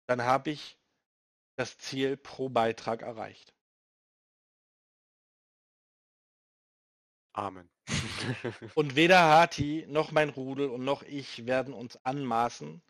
dann 0.07 0.23
habe 0.23 0.51
ich 0.51 0.79
das 1.57 1.77
Ziel 1.77 2.17
pro 2.17 2.49
Beitrag 2.49 3.03
erreicht. 3.03 3.53
Amen. 7.33 7.69
und 8.75 8.97
weder 8.97 9.21
Hati 9.21 9.87
noch 9.89 10.13
mein 10.13 10.31
Rudel 10.31 10.69
und 10.69 10.85
noch 10.85 11.03
ich 11.03 11.47
werden 11.47 11.75
uns 11.75 11.99
anmaßen, 12.05 12.83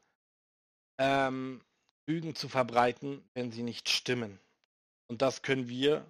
ähm, 0.98 1.62
Lügen 2.06 2.34
zu 2.34 2.48
verbreiten, 2.48 3.22
wenn 3.34 3.52
sie 3.52 3.62
nicht 3.62 3.88
stimmen. 3.88 4.40
Und 5.06 5.22
das 5.22 5.42
können 5.42 5.68
wir 5.68 6.06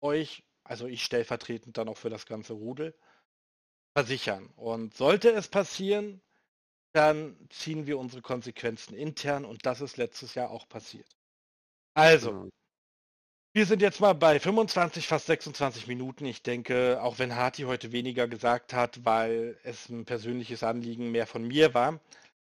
euch, 0.00 0.44
also 0.64 0.86
ich 0.86 1.02
stellvertretend 1.02 1.76
dann 1.76 1.88
auch 1.88 1.96
für 1.96 2.10
das 2.10 2.26
ganze 2.26 2.52
Rudel, 2.52 2.94
versichern. 3.96 4.48
Und 4.56 4.94
sollte 4.94 5.30
es 5.30 5.48
passieren, 5.48 6.20
dann 6.92 7.36
ziehen 7.50 7.86
wir 7.86 7.98
unsere 7.98 8.22
Konsequenzen 8.22 8.94
intern 8.94 9.44
und 9.44 9.66
das 9.66 9.80
ist 9.80 9.96
letztes 9.96 10.34
Jahr 10.34 10.50
auch 10.50 10.68
passiert. 10.68 11.08
Also, 11.94 12.32
mhm. 12.32 12.50
Wir 13.54 13.64
sind 13.66 13.80
jetzt 13.80 14.00
mal 14.00 14.12
bei 14.12 14.38
25, 14.38 15.08
fast 15.08 15.26
26 15.26 15.86
Minuten. 15.86 16.26
Ich 16.26 16.42
denke, 16.42 17.02
auch 17.02 17.18
wenn 17.18 17.34
Harti 17.34 17.62
heute 17.62 17.92
weniger 17.92 18.28
gesagt 18.28 18.74
hat, 18.74 19.04
weil 19.04 19.58
es 19.64 19.88
ein 19.88 20.04
persönliches 20.04 20.62
Anliegen 20.62 21.10
mehr 21.10 21.26
von 21.26 21.42
mir 21.46 21.72
war. 21.72 21.98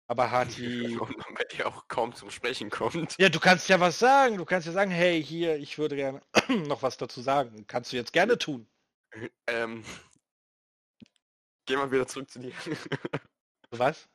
Aber 0.08 0.32
Harti. 0.32 0.98
Damit 1.28 1.60
er 1.60 1.68
auch 1.68 1.88
kaum 1.88 2.16
zum 2.16 2.32
Sprechen 2.32 2.70
kommt. 2.70 3.16
Ja, 3.20 3.30
du 3.30 3.40
kannst 3.40 3.68
ja 3.70 3.80
was 3.80 4.00
sagen. 4.00 4.38
Du 4.38 4.46
kannst 4.46 4.66
ja 4.66 4.74
sagen, 4.74 4.92
hey, 4.92 5.24
hier, 5.24 5.58
ich 5.58 5.78
würde 5.78 5.96
gerne 5.96 6.22
noch 6.68 6.82
was 6.82 6.98
dazu 6.98 7.22
sagen. 7.22 7.66
Kannst 7.68 7.92
du 7.92 7.98
jetzt 7.98 8.14
gerne 8.14 8.38
tun. 8.38 8.68
Ähm. 9.46 9.84
Geh 11.68 11.76
mal 11.76 11.92
wieder 11.92 12.08
zurück 12.08 12.32
zu 12.32 12.40
dir. 12.40 12.52
was? 13.70 14.10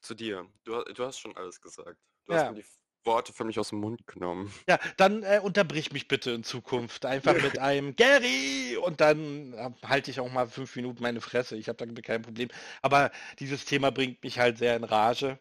Zu 0.00 0.14
dir. 0.14 0.48
Du, 0.64 0.82
du 0.82 1.04
hast 1.04 1.18
schon 1.18 1.36
alles 1.36 1.60
gesagt. 1.60 1.98
Du 2.24 2.32
ja. 2.32 2.38
hast 2.38 2.50
mir 2.52 2.62
die 2.62 2.66
Worte 3.04 3.32
für 3.32 3.44
mich 3.44 3.58
aus 3.58 3.70
dem 3.70 3.80
Mund 3.80 4.06
genommen. 4.06 4.52
Ja, 4.68 4.78
dann 4.96 5.22
äh, 5.22 5.40
unterbrich 5.42 5.92
mich 5.92 6.08
bitte 6.08 6.30
in 6.32 6.44
Zukunft. 6.44 7.06
Einfach 7.06 7.34
mit 7.34 7.58
einem 7.58 7.96
Gary 7.96 8.76
und 8.76 9.00
dann 9.00 9.52
äh, 9.54 9.70
halte 9.86 10.10
ich 10.10 10.20
auch 10.20 10.30
mal 10.30 10.48
fünf 10.48 10.76
Minuten 10.76 11.02
meine 11.02 11.20
Fresse. 11.20 11.56
Ich 11.56 11.68
habe 11.68 11.78
damit 11.78 12.02
kein 12.04 12.22
Problem. 12.22 12.48
Aber 12.82 13.10
dieses 13.38 13.64
Thema 13.64 13.90
bringt 13.90 14.22
mich 14.22 14.38
halt 14.38 14.58
sehr 14.58 14.76
in 14.76 14.84
Rage. 14.84 15.38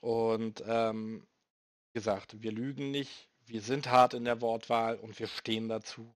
Und 0.00 0.62
ähm, 0.66 1.26
wie 1.92 1.98
gesagt, 1.98 2.40
wir 2.42 2.52
lügen 2.52 2.90
nicht. 2.90 3.28
Wir 3.46 3.60
sind 3.60 3.90
hart 3.90 4.14
in 4.14 4.24
der 4.24 4.40
Wortwahl 4.40 4.96
und 4.96 5.18
wir 5.18 5.28
stehen 5.28 5.68
dazu. 5.68 6.14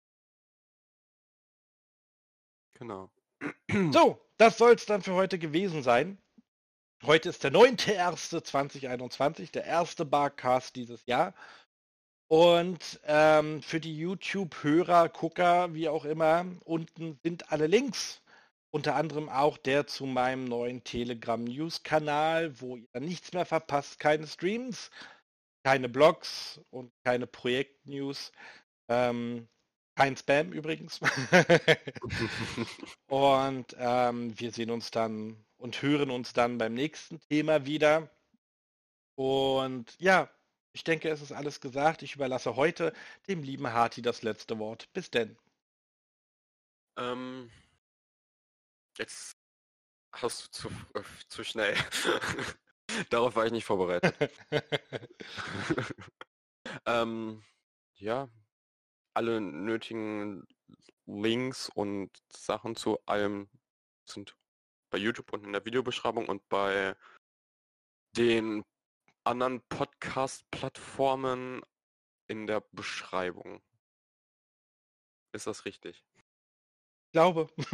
Genau. 2.75 3.11
So, 3.93 4.21
das 4.39 4.59
soll 4.59 4.75
es 4.75 4.87
dann 4.87 5.03
für 5.03 5.15
heute 5.15 5.39
gewesen 5.39 5.83
sein. 5.83 6.19
Heute 7.05 7.29
ist 7.29 7.45
der 7.45 7.53
9.1.2021, 7.53 9.53
der 9.53 9.65
erste 9.65 10.07
Barcast 10.07 10.77
dieses 10.77 11.05
Jahr. 11.07 11.35
Und 12.29 13.01
ähm, 13.05 13.63
für 13.63 13.81
die 13.81 13.97
YouTube-Hörer, 13.97 15.11
Gucker, 15.11 15.75
wie 15.75 15.89
auch 15.89 16.05
immer, 16.07 16.47
unten 16.65 17.19
sind 17.23 17.53
alle 17.53 17.67
Links. 17.67 18.23
Unter 18.71 18.97
anderem 18.97 19.29
auch 19.29 19.59
der 19.59 19.87
zu 19.87 20.07
meinem 20.07 20.47
neuen 20.47 20.85
Telegram-News-Kanal, 20.85 22.61
wo 22.61 22.79
ihr 22.79 23.01
nichts 23.01 23.33
mehr 23.33 23.47
verpasst, 23.47 24.01
keine 24.01 24.27
Streams, 24.27 24.91
keine 25.65 25.89
Blogs 25.89 26.61
und 26.71 26.93
keine 27.05 27.27
Projekt-News. 27.27 28.33
Ähm, 28.89 29.49
kein 29.97 30.17
Spam 30.17 30.53
übrigens. 30.53 31.01
und 33.09 33.77
ähm, 33.79 34.41
wir 34.41 34.51
sehen 34.51 34.71
uns 34.71 34.91
dann 34.91 35.46
und 35.57 35.83
hören 35.83 36.11
uns 36.11 36.33
dann 36.33 36.59
beim 36.59 36.75
nächsten 36.75 37.21
Thema 37.21 37.66
wieder. 37.66 38.11
Und 39.14 39.99
ja, 39.99 40.31
ich 40.73 40.85
denke, 40.85 41.09
es 41.09 41.23
ist 41.23 41.33
alles 41.33 41.61
gesagt. 41.61 42.03
Ich 42.03 42.14
überlasse 42.14 42.57
heute 42.57 42.92
dem 43.29 43.42
lieben 43.42 43.73
Harti 43.73 44.03
das 44.03 44.23
letzte 44.23 44.59
Wort. 44.59 44.92
Bis 44.92 45.11
denn. 45.11 45.38
Ähm, 46.99 47.51
jetzt 48.99 49.37
hast 50.12 50.47
du 50.47 50.51
zu, 50.51 50.69
äh, 50.95 51.03
zu 51.29 51.45
schnell. 51.45 51.75
Darauf 53.11 53.37
war 53.37 53.47
ich 53.47 53.53
nicht 53.53 53.64
vorbereitet. 53.64 54.31
ähm, 56.87 57.42
ja, 57.95 58.29
alle 59.14 59.40
nötigen 59.40 60.47
Links 61.07 61.71
und 61.71 62.11
Sachen 62.29 62.77
zu 62.77 62.99
allem 63.07 63.49
sind 64.05 64.37
bei 64.97 65.03
YouTube 65.03 65.31
und 65.35 65.45
in 65.45 65.53
der 65.53 65.63
Videobeschreibung 65.67 66.27
und 66.27 66.49
bei 66.49 66.97
den 68.17 68.65
anderen 69.25 69.61
Podcast-Plattformen 69.69 71.61
in 72.29 72.47
der 72.47 72.63
Beschreibung. 72.73 73.61
Ist 75.33 75.47
das 75.47 75.67
richtig? 75.67 76.03
Ich 76.17 77.13
glaube. 77.13 77.51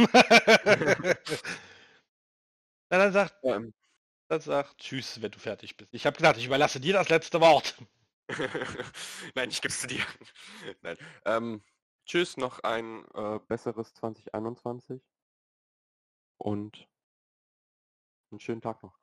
Na, 2.90 2.98
dann 2.98 3.12
sagt, 3.12 3.36
ähm, 3.44 3.72
dann 4.26 4.40
sagt 4.40 4.78
Tschüss, 4.78 5.22
wenn 5.22 5.30
du 5.30 5.38
fertig 5.38 5.76
bist. 5.76 5.94
Ich 5.94 6.06
habe 6.06 6.16
gesagt, 6.16 6.38
ich 6.38 6.46
überlasse 6.46 6.80
dir 6.80 6.94
das 6.94 7.08
letzte 7.08 7.40
Wort. 7.40 7.76
Nein, 9.36 9.48
ich 9.48 9.62
gebe 9.62 9.72
es 9.72 9.82
dir. 9.82 10.04
Nein. 10.82 10.96
Ähm, 11.24 11.62
tschüss, 12.04 12.36
noch 12.36 12.58
ein 12.64 13.04
äh, 13.14 13.38
besseres 13.46 13.94
2021 13.94 15.00
und 16.38 16.88
einen 18.32 18.40
schönen 18.40 18.60
Tag 18.62 18.82
noch. 18.82 18.98